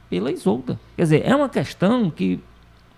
[0.10, 0.80] pela Isolda.
[0.96, 2.40] Quer dizer, é uma questão que,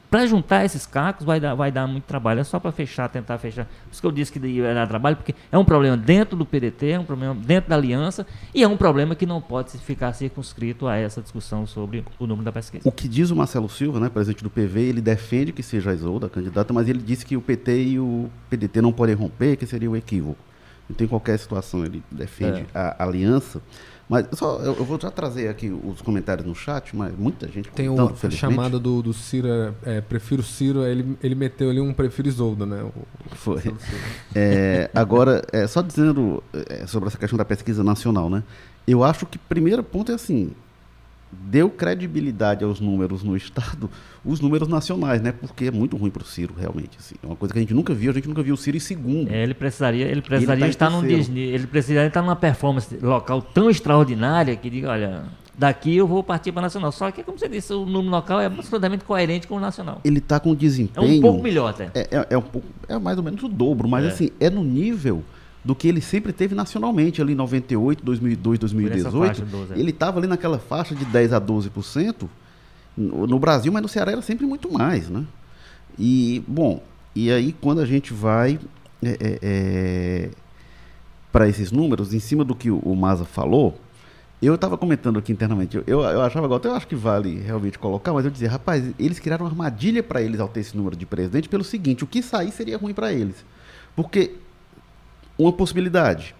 [0.09, 2.41] para juntar esses cacos, vai dar, vai dar muito trabalho.
[2.41, 3.63] É só para fechar, tentar fechar.
[3.63, 6.45] Por isso que eu disse que ia dar trabalho, porque é um problema dentro do
[6.45, 10.11] PDT, é um problema dentro da aliança, e é um problema que não pode ficar
[10.11, 12.87] circunscrito a essa discussão sobre o número da pesquisa.
[12.87, 15.93] O que diz o Marcelo Silva, né, presidente do PV, ele defende que seja a
[15.93, 19.55] Isolda a candidata, mas ele disse que o PT e o PDT não podem romper,
[19.55, 20.52] que seria o equívoco
[20.89, 22.65] não tem qualquer situação, ele defende é.
[22.73, 23.61] a aliança.
[24.07, 27.69] Mas só, eu, eu, vou já trazer aqui os comentários no chat, mas muita gente
[27.71, 29.47] Tem o, a chamada do, do Ciro,
[29.85, 32.83] é, prefiro Ciro, ele, ele meteu ali um prefiro Isolda, né?
[32.83, 32.91] O,
[33.35, 33.61] Foi.
[34.35, 38.43] É, agora, é, só dizendo é, sobre essa questão da pesquisa nacional, né?
[38.85, 40.51] Eu acho que o primeiro ponto é assim,
[41.41, 43.89] deu credibilidade aos números no Estado,
[44.23, 45.31] os números nacionais, né?
[45.31, 46.97] Porque é muito ruim para o Ciro, realmente.
[46.99, 47.15] Assim.
[47.21, 48.79] É uma coisa que a gente nunca viu, a gente nunca viu o Ciro em
[48.79, 49.31] segundo.
[49.31, 52.95] É, ele precisaria, ele precisaria ele tá estar num Disney, ele precisaria estar numa performance
[53.01, 55.23] local tão extraordinária que diga, olha,
[55.57, 56.91] daqui eu vou partir para nacional.
[56.91, 60.01] Só que, como você disse, o número local é absolutamente coerente com o nacional.
[60.03, 61.07] Ele está com desempenho.
[61.07, 61.89] É um pouco melhor até.
[61.93, 64.07] É, é, é, um pouco, é mais ou menos o dobro, mas é.
[64.07, 65.23] assim, é no nível
[65.63, 69.45] do que ele sempre teve nacionalmente, ali em 98, 2002, 2018.
[69.75, 72.27] ele estava ali naquela faixa de 10 a 12%
[72.97, 75.23] no, no Brasil, mas no Ceará era sempre muito mais, né?
[75.97, 76.83] E, bom,
[77.15, 78.59] e aí quando a gente vai
[79.01, 80.29] é, é, é
[81.31, 83.79] para esses números, em cima do que o, o Maza falou,
[84.39, 87.79] eu estava comentando aqui internamente, eu, eu, eu achava agora, eu acho que vale realmente
[87.79, 90.95] colocar, mas eu dizia, rapaz, eles criaram uma armadilha para eles ao ter esse número
[90.95, 93.37] de presidente pelo seguinte, o que sair seria ruim para eles.
[93.95, 94.35] Porque
[95.37, 96.35] uma possibilidade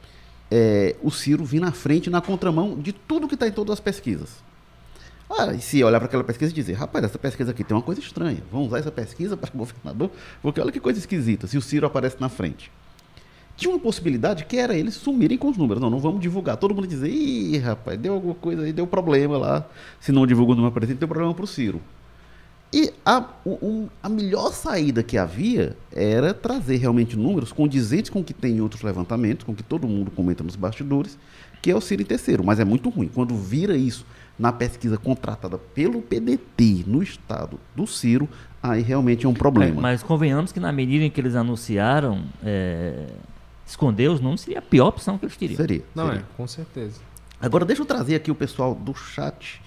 [0.52, 3.80] é o Ciro vir na frente, na contramão de tudo que está em todas as
[3.80, 4.44] pesquisas.
[5.30, 7.82] Ah, e se olhar para aquela pesquisa e dizer, rapaz, essa pesquisa aqui tem uma
[7.82, 11.62] coisa estranha, vamos usar essa pesquisa para governador, porque olha que coisa esquisita, se o
[11.62, 12.72] Ciro aparece na frente.
[13.56, 15.80] Tinha uma possibilidade que era eles sumirem com os números.
[15.80, 16.58] Não, não vamos divulgar.
[16.58, 19.66] Todo mundo dizer, ih, rapaz, deu alguma coisa aí, deu problema lá.
[20.00, 21.80] Se não divulga o número presente, deu problema para o Ciro.
[22.74, 28.24] E a, um, a melhor saída que havia era trazer realmente números condizentes com o
[28.24, 31.16] que tem em outros levantamentos, com o que todo mundo comenta nos bastidores,
[31.62, 32.44] que é o Ciro em terceiro.
[32.44, 33.08] Mas é muito ruim.
[33.14, 34.04] Quando vira isso
[34.40, 38.28] na pesquisa contratada pelo PDT no estado do Ciro,
[38.62, 39.80] aí realmente é um problema.
[39.80, 43.06] É, mas convenhamos que na medida em que eles anunciaram, é,
[43.68, 45.58] esconder os números seria a pior opção que eles teriam.
[45.58, 45.84] Seria.
[45.94, 46.22] Não seria.
[46.22, 47.00] é, com certeza.
[47.40, 49.62] Agora deixa eu trazer aqui o pessoal do chat.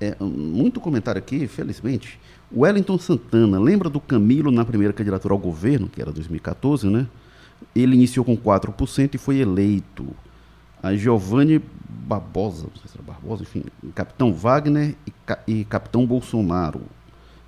[0.00, 2.18] É, muito comentário aqui, felizmente.
[2.54, 7.06] Wellington Santana, lembra do Camilo na primeira candidatura ao governo, que era 2014, né?
[7.74, 10.06] Ele iniciou com 4% e foi eleito.
[10.82, 13.64] A Giovanni Barbosa, não sei se era Barbosa, enfim,
[13.94, 15.12] Capitão Wagner e,
[15.60, 16.82] e Capitão Bolsonaro.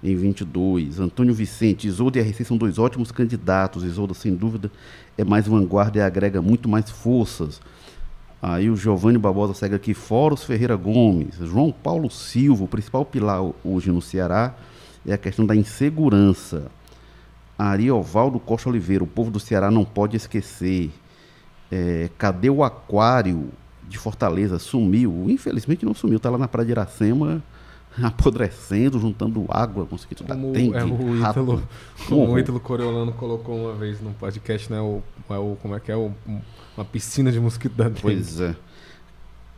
[0.02, 1.00] em 22.
[1.00, 3.84] Antônio Vicente, Isolda e RC são dois ótimos candidatos.
[3.84, 4.70] Isolda, sem dúvida,
[5.18, 7.60] é mais vanguarda e agrega muito mais forças.
[8.48, 13.42] Aí o Giovanni Barbosa segue aqui, Foros Ferreira Gomes, João Paulo Silva, o principal pilar
[13.64, 14.54] hoje no Ceará
[15.04, 16.70] é a questão da insegurança.
[17.58, 20.92] Ariovaldo Costa Oliveira, o povo do Ceará não pode esquecer.
[21.72, 23.48] É, cadê o aquário
[23.88, 24.60] de Fortaleza?
[24.60, 25.24] Sumiu.
[25.28, 27.42] Infelizmente não sumiu, está lá na Praia de Iracema,
[28.02, 31.40] apodrecendo, juntando água, mosquito da Como dengue, é o rato.
[31.40, 31.68] Ítalo,
[32.08, 32.38] como o.
[32.38, 34.80] Ítalo Coriolano colocou uma vez no podcast, né?
[34.80, 35.96] O, é o, como é que é?
[35.96, 36.12] O,
[36.76, 38.02] uma piscina de mosquito da dengue.
[38.02, 38.54] Pois é.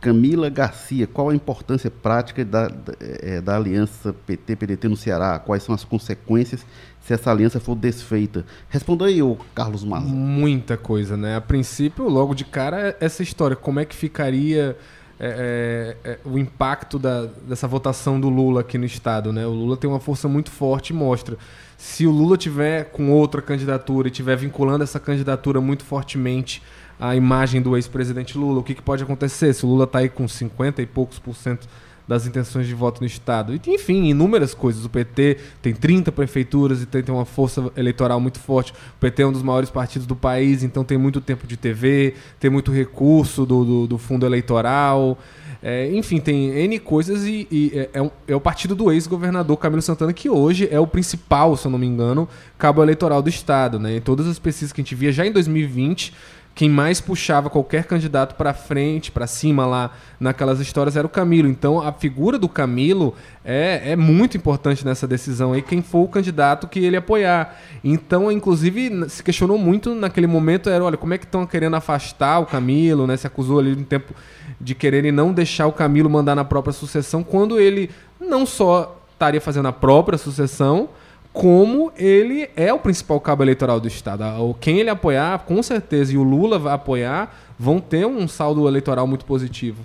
[0.01, 5.37] Camila Garcia, qual a importância prática da, da, eh, da aliança PT-PDT no Ceará?
[5.39, 6.65] Quais são as consequências
[7.01, 8.45] se essa aliança for desfeita?
[8.69, 10.07] Responda aí, ô Carlos Maza.
[10.07, 11.35] Muita coisa, né?
[11.35, 13.57] A princípio, logo de cara, é essa história.
[13.57, 14.77] Como é que ficaria
[15.19, 19.45] é, é, é, o impacto da- dessa votação do Lula aqui no estado, né?
[19.45, 21.37] O Lula tem uma força muito forte e mostra.
[21.77, 26.61] Se o Lula tiver com outra candidatura e tiver vinculando essa candidatura muito fortemente
[26.99, 29.53] à imagem do ex-presidente Lula, o que, que pode acontecer?
[29.53, 31.67] Se o Lula está aí com 50 e poucos por cento
[32.09, 33.53] das intenções de voto no estado.
[33.53, 34.83] E, enfim, inúmeras coisas.
[34.83, 38.71] O PT tem 30 prefeituras e tem, tem uma força eleitoral muito forte.
[38.71, 42.15] O PT é um dos maiores partidos do país, então tem muito tempo de TV,
[42.39, 45.19] tem muito recurso do, do, do fundo eleitoral.
[45.61, 49.57] É, enfim, tem N coisas e, e é, é um- é o partido do ex-governador
[49.57, 53.29] Camilo Santana, que hoje é o principal, se eu não me engano, cabo eleitoral do
[53.29, 53.77] Estado.
[53.77, 53.97] Né?
[53.97, 56.11] Em todas as pesquisas que a gente via já em 2020,
[56.55, 61.47] quem mais puxava qualquer candidato para frente, para cima lá naquelas histórias era o Camilo.
[61.47, 66.07] Então a figura do Camilo é, é muito importante nessa decisão aí, quem for o
[66.07, 67.57] candidato que ele apoiar.
[67.83, 72.39] Então, inclusive, se questionou muito naquele momento, era, olha, como é que estão querendo afastar
[72.39, 73.15] o Camilo, né?
[73.15, 74.13] Se acusou ali no tempo
[74.59, 77.89] de quererem não deixar o Camilo mandar na própria sucessão, quando ele
[78.19, 80.89] não só estaria fazendo a própria sucessão,
[81.31, 84.23] como ele é o principal cabo eleitoral do Estado.
[84.43, 88.67] O- Quem ele apoiar, com certeza, e o Lula vai apoiar, vão ter um saldo
[88.67, 89.81] eleitoral muito positivo.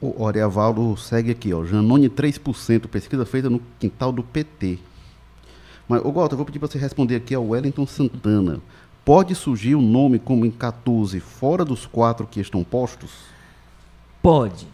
[0.00, 1.64] O Oriavaldo segue aqui, ó.
[1.64, 4.78] Janone 3%, pesquisa feita no quintal do PT.
[5.86, 8.60] Mas, ô Walter, eu vou pedir para você responder aqui ao Wellington Santana.
[9.04, 13.10] Pode surgir um nome como em 14, fora dos quatro que estão postos?
[14.22, 14.66] Pode,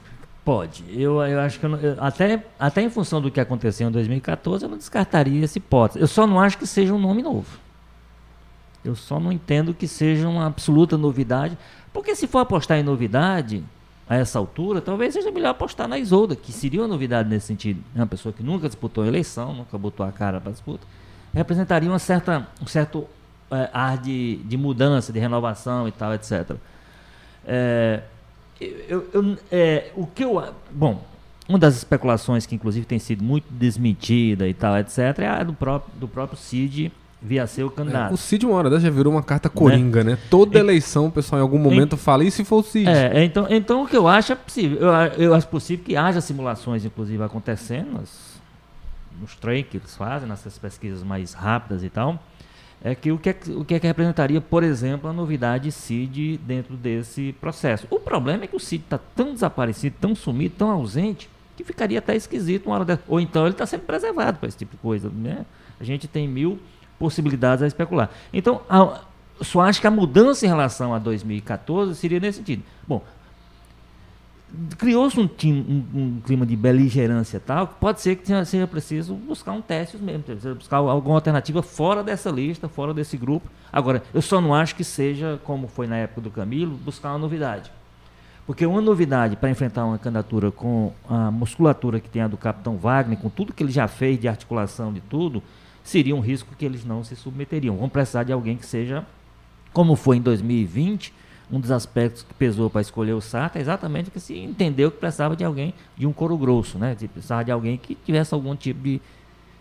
[0.46, 0.84] pode.
[0.88, 3.90] Eu, eu acho que eu não- eu- até, até em função do que aconteceu em
[3.90, 6.00] 2014, eu não descartaria essa hipótese.
[6.00, 7.58] Eu só não acho que seja um nome novo.
[8.84, 11.58] Eu só não entendo que seja uma absoluta novidade.
[11.92, 13.64] Porque se for apostar em novidade,
[14.08, 17.82] a essa altura, talvez seja melhor apostar na Isolda, que seria uma novidade nesse sentido.
[17.94, 20.86] É uma pessoa que nunca disputou a eleição, nunca botou a cara para disputa.
[21.34, 23.04] Representaria uma certa, um certo
[23.50, 26.52] eh, ar de, de mudança, de renovação e tal, etc.
[27.44, 28.02] É,
[28.60, 30.42] eu, eu- é, o que eu.
[30.70, 31.04] Bom,
[31.48, 35.52] uma das especulações que inclusive tem sido muito desmentida e tal, etc., é a do
[35.52, 36.90] próprio, do próprio Cid
[37.22, 38.12] via ser o candidato.
[38.14, 40.18] O Cid, uma hora dessa, já virou uma carta coringa, né?
[40.30, 42.88] Toda E- eleição, o pessoal em algum momento fala, e se for o Cid?
[42.88, 44.78] É, é, então, então o que eu acho é possível.
[44.80, 44.90] Eu,
[45.24, 48.02] eu acho possível que haja simulações, inclusive, acontecendo
[49.20, 52.22] nos trem que eles fazem, nessas pesquisas mais rápidas e tal.
[52.82, 56.38] É que o que é, o que, é que representaria, por exemplo, a novidade CID
[56.38, 57.86] dentro desse processo.
[57.90, 61.98] O problema é que o CID está tão desaparecido, tão sumido, tão ausente, que ficaria
[61.98, 63.02] até esquisito uma hora dessa.
[63.08, 65.08] Ou então ele está sendo preservado para esse tipo de coisa.
[65.08, 65.44] Né?
[65.80, 66.60] A gente tem mil
[66.98, 68.10] possibilidades a especular.
[68.32, 69.00] Então, a,
[69.40, 72.62] só acho que a mudança em relação a 2014 seria nesse sentido.
[72.86, 73.02] Bom,
[74.78, 79.14] criou-se um, um- um clima de beligerância tal, que pode ser que tenha- seja preciso
[79.14, 80.22] buscar um teste mesmo,
[80.54, 83.48] buscar alguma alternativa fora dessa lista, fora desse grupo.
[83.72, 87.18] Agora, eu só não acho que seja, como foi na época do Camilo, buscar uma
[87.18, 87.70] novidade.
[88.46, 92.76] Porque uma novidade para enfrentar uma candidatura com a musculatura que tem a do Capitão
[92.76, 95.42] Wagner, com tudo que ele já fez de articulação de tudo,
[95.82, 97.76] seria um risco que eles não se submeteriam.
[97.76, 99.04] Vão precisar de alguém que seja,
[99.72, 101.12] como foi em 2020,
[101.50, 104.98] um dos aspectos que pesou para escolher o Sarto é exatamente que se entendeu que
[104.98, 106.94] precisava de alguém, de um couro grosso, né?
[106.94, 109.00] De- Precisava de alguém que tivesse algum tipo de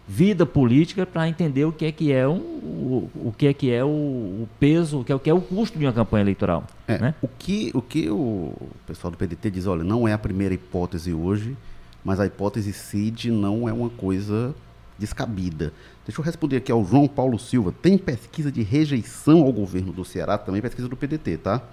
[0.08, 3.72] vida política para entender o que é que é o, o, o que é que
[3.72, 6.22] é o, o peso, o que é o que é o custo de uma campanha
[6.24, 7.16] eleitoral, É, né?
[7.22, 8.54] o, que, o que o
[8.86, 11.56] pessoal do PDT diz, olha, não é a primeira hipótese hoje,
[12.04, 14.54] mas a hipótese CID não é uma coisa
[14.98, 15.74] descabida.
[16.06, 17.72] Deixa eu responder aqui ao João Paulo Silva.
[17.72, 21.64] Tem pesquisa de rejeição ao governo do Ceará, também pesquisa do PDT, tá?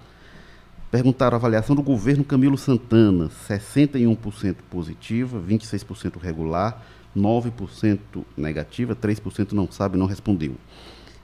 [0.91, 6.83] Perguntaram a avaliação do governo Camilo Santana, 61% positiva, 26% regular,
[7.15, 7.99] 9%
[8.35, 10.55] negativa, 3% não sabe, não respondeu.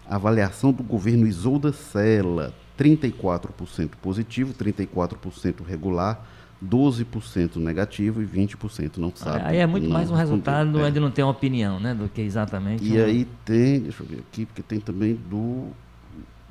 [0.06, 6.26] Avaliação do governo Isolda Sela, 34% positivo, 34% regular,
[6.64, 9.42] 12% negativo e 20% não sabe.
[9.44, 10.90] Aí é muito não mais um resultado É.
[10.90, 11.94] de não ter uma opinião, né?
[11.94, 12.84] Do que exatamente.
[12.84, 15.68] E um- aí tem, deixa eu ver aqui, porque tem também do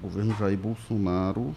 [0.01, 1.53] governo Jair Bolsonaro.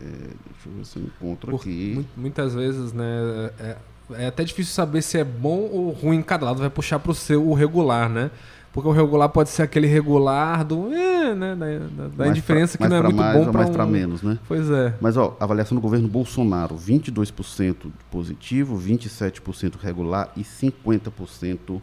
[0.00, 1.94] É, deixa eu ver se eu encontro Por- aqui.
[1.96, 3.50] mu- muitas vezes, né?
[3.60, 3.76] É,
[4.14, 6.22] é até difícil saber se é bom ou ruim.
[6.22, 8.30] Cada lado vai puxar pro seu o regular, né?
[8.72, 10.90] Porque o regular pode ser aquele regular do.
[10.92, 11.54] É, né?
[11.96, 13.72] Da, da- indiferença pra- que não é muito mais bom pra mais um...
[13.72, 14.38] pra menos, né?
[14.48, 14.94] Pois é.
[15.00, 17.74] Mas ó, avaliação do governo Bolsonaro, 22%
[18.10, 21.80] positivo, 27% regular e 50%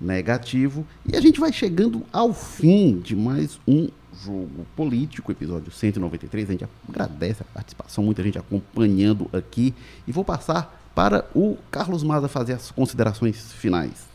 [0.00, 0.84] negativo.
[1.10, 3.88] E a gente vai chegando ao fim de mais um
[4.24, 6.48] jogo político, episódio 193.
[6.48, 9.74] A gente agradece a participação, muita gente acompanhando aqui.
[10.06, 14.12] E vou passar para o Carlos Maza fazer as considerações finais.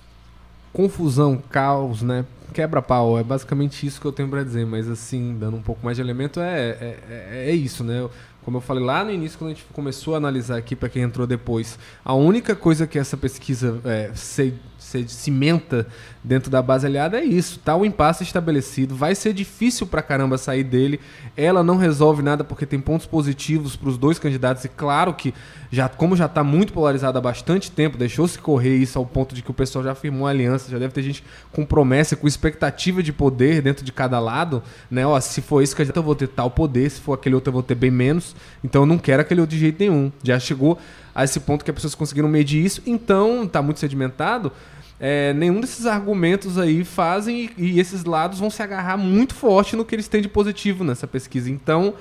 [0.73, 2.25] Confusão, caos, né?
[2.53, 5.97] Quebra-pau, é basicamente isso que eu tenho pra dizer, mas assim, dando um pouco mais
[5.97, 8.07] de elemento, é, é, é- é isso, né?
[8.43, 11.03] Como eu falei lá no início, quando a gente começou a analisar aqui, para quem
[11.03, 15.85] entrou depois, a única coisa que essa pesquisa é, se, se cimenta
[16.23, 20.35] dentro da base aliada é isso, tá o impasse estabelecido, vai ser difícil pra caramba
[20.37, 20.99] sair dele,
[21.37, 25.31] ela não resolve nada porque tem pontos positivos para os dois candidatos, e claro que,
[25.71, 29.43] já, como já está muito polarizado há bastante tempo, deixou-se correr isso ao ponto de
[29.43, 33.13] que o pessoal já firmou aliança, já deve ter gente com promessa, com expectativa de
[33.13, 35.05] poder dentro de cada lado, né?
[35.05, 37.53] Ó, se for esse candidato eu vou ter tal poder, se for aquele outro eu
[37.53, 40.11] vou ter bem menos, então eu não quero aquele outro de jeito nenhum.
[40.23, 40.79] Já chegou
[41.13, 44.51] a esse ponto que as pessoas conseguiram medir isso, então tá muito sedimentado.
[44.99, 49.75] É, nenhum desses argumentos aí fazem e, e esses lados vão se agarrar muito forte
[49.75, 51.49] no que eles têm de positivo nessa pesquisa.
[51.49, 51.93] Então,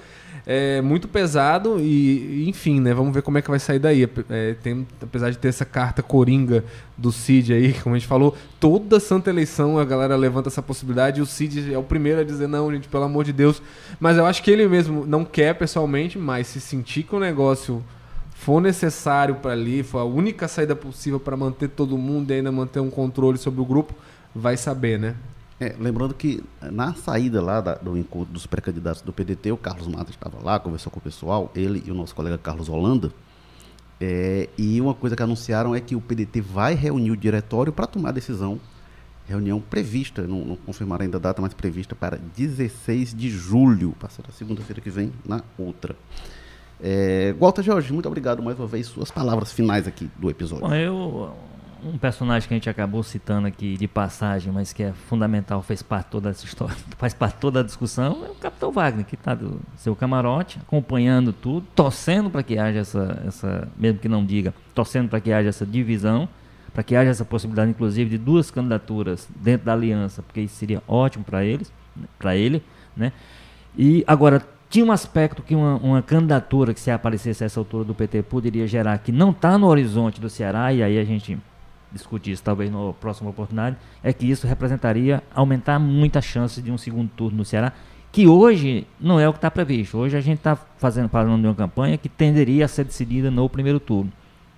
[0.51, 2.95] é muito pesado e, enfim, né?
[2.95, 4.09] Vamos ver como é que vai sair daí.
[4.31, 6.65] É, tem, apesar de ter essa carta coringa
[6.97, 11.21] do Cid aí, como a gente falou, toda santa eleição a galera levanta essa possibilidade
[11.21, 13.61] e o Cid é o primeiro a dizer não, gente, pelo amor de Deus.
[14.01, 17.85] Mas eu acho que ele mesmo não quer pessoalmente, mas se sentir que o negócio
[18.33, 22.51] for necessário para ali, for a única saída possível para manter todo mundo e ainda
[22.51, 23.95] manter um controle sobre o grupo,
[24.35, 25.15] vai saber, né?
[25.61, 29.89] É, lembrando que na saída lá da- do encontro dos pré-candidatos do PDT, o Carlos
[29.89, 33.11] Matos estava lá, conversou com o pessoal, ele e o nosso colega Carlos Holanda.
[34.01, 37.87] É, e uma coisa que anunciaram é que o PDT vai reunir o diretório para
[37.89, 38.61] tomar a decisão.
[39.27, 44.27] Reunião prevista, não, não confirmaram ainda a data, mas prevista para 16 de julho, passando
[44.29, 45.97] a segunda-feira que vem, na outra.
[46.81, 48.87] É, Walter Jorge, muito obrigado mais uma vez.
[48.87, 50.67] Suas palavras finais aqui do episódio.
[50.69, 51.35] Bom, eu.
[51.85, 55.83] Um personagem que a gente acabou citando aqui de passagem, mas que é fundamental, fez
[55.83, 59.35] parte toda essa história, faz parte toda a discussão, é o Capitão Wagner, que está
[59.35, 64.53] do seu camarote, acompanhando tudo, torcendo para que haja essa, essa, mesmo que não diga,
[64.75, 66.29] torcendo para que haja essa divisão,
[66.75, 70.83] para que haja essa possibilidade, inclusive, de duas candidaturas dentro da aliança, porque isso seria
[70.87, 71.73] ótimo para eles,
[72.19, 72.63] para ele,
[72.97, 73.13] né?
[73.77, 77.85] E agora tinha um aspecto que uma, uma candidatura que se aparecesse a essa altura
[77.85, 81.39] do PT poderia gerar que não está no horizonte do Ceará e aí a gente
[81.93, 86.71] discutir isso talvez na próxima oportunidade é que isso representaria aumentar muito a chance de
[86.71, 87.73] um segundo turno no Ceará
[88.11, 91.49] que hoje não é o que está previsto hoje a gente está fazendo falando de
[91.49, 94.13] uma campanha que tenderia a ser decidida no primeiro turno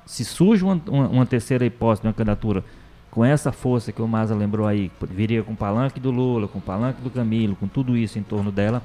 [0.06, 2.64] se surge uma, uma, uma terceira hipótese de uma candidatura
[3.10, 6.58] com essa força que o Maza lembrou aí, viria com o palanque do Lula, com
[6.58, 8.82] o palanque do Camilo, com tudo isso em torno dela,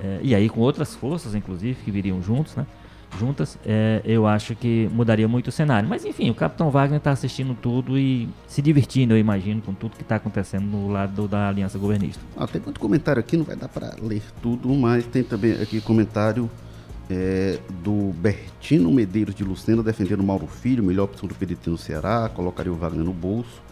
[0.00, 2.66] é, e aí com outras forças, inclusive, que viriam juntos, né?
[3.16, 5.88] Juntas, é, eu acho que mudaria muito o cenário.
[5.88, 9.96] Mas enfim, o Capitão Wagner está assistindo tudo e se divertindo, eu imagino, com tudo
[9.96, 12.22] que está acontecendo no lado da aliança governista.
[12.36, 15.80] Ah, tem muito comentário aqui, não vai dar para ler tudo, mas tem também aqui
[15.80, 16.50] comentário
[17.08, 22.30] é, do Bertino Medeiros de Lucena defendendo Mauro Filho, melhor opção do PDT no Ceará,
[22.32, 23.64] colocaria o Wagner no bolso.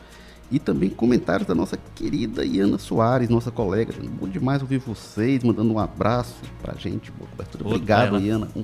[0.50, 3.92] E também comentários da nossa querida Iana Soares, nossa colega.
[4.20, 7.10] Bom demais ouvir vocês, mandando um abraço pra gente.
[7.10, 7.66] Boa cobertura.
[7.66, 8.20] Obrigado.
[8.20, 8.48] Iana.
[8.54, 8.62] Um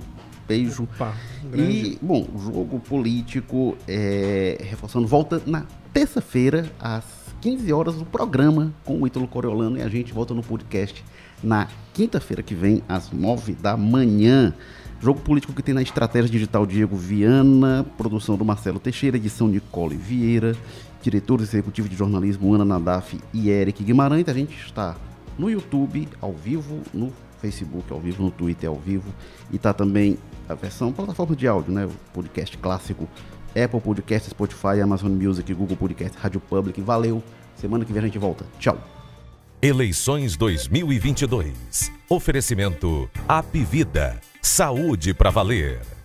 [0.50, 0.82] beijo.
[0.84, 1.14] Opa.
[1.54, 7.04] E, bom, o jogo político, é, reforçando, volta na terça-feira, às
[7.40, 9.78] 15 horas, do programa com o Ítalo Coriolano.
[9.78, 11.04] E a gente volta no podcast
[11.42, 14.52] na quinta-feira que vem, às 9 da manhã.
[15.00, 19.96] Jogo político que tem na estratégia digital Diego Viana, produção do Marcelo Teixeira, edição Nicole
[19.96, 20.54] Vieira,
[21.00, 24.28] diretor executivo de jornalismo Ana Nadaf e Eric Guimarães.
[24.28, 24.96] A gente está
[25.38, 29.10] no YouTube, ao vivo, no Facebook, ao vivo, no Twitter, ao vivo.
[29.50, 30.18] E tá também
[30.50, 31.86] a versão plataforma de áudio, né?
[31.86, 33.08] O podcast clássico,
[33.50, 36.80] Apple Podcast, Spotify, Amazon Music, Google Podcast, Rádio Public.
[36.80, 37.22] Valeu.
[37.56, 38.44] Semana que vem a gente volta.
[38.58, 38.78] Tchau.
[39.62, 41.92] Eleições 2022.
[42.08, 44.18] Oferecimento Apivida.
[44.40, 45.99] Saúde para valer.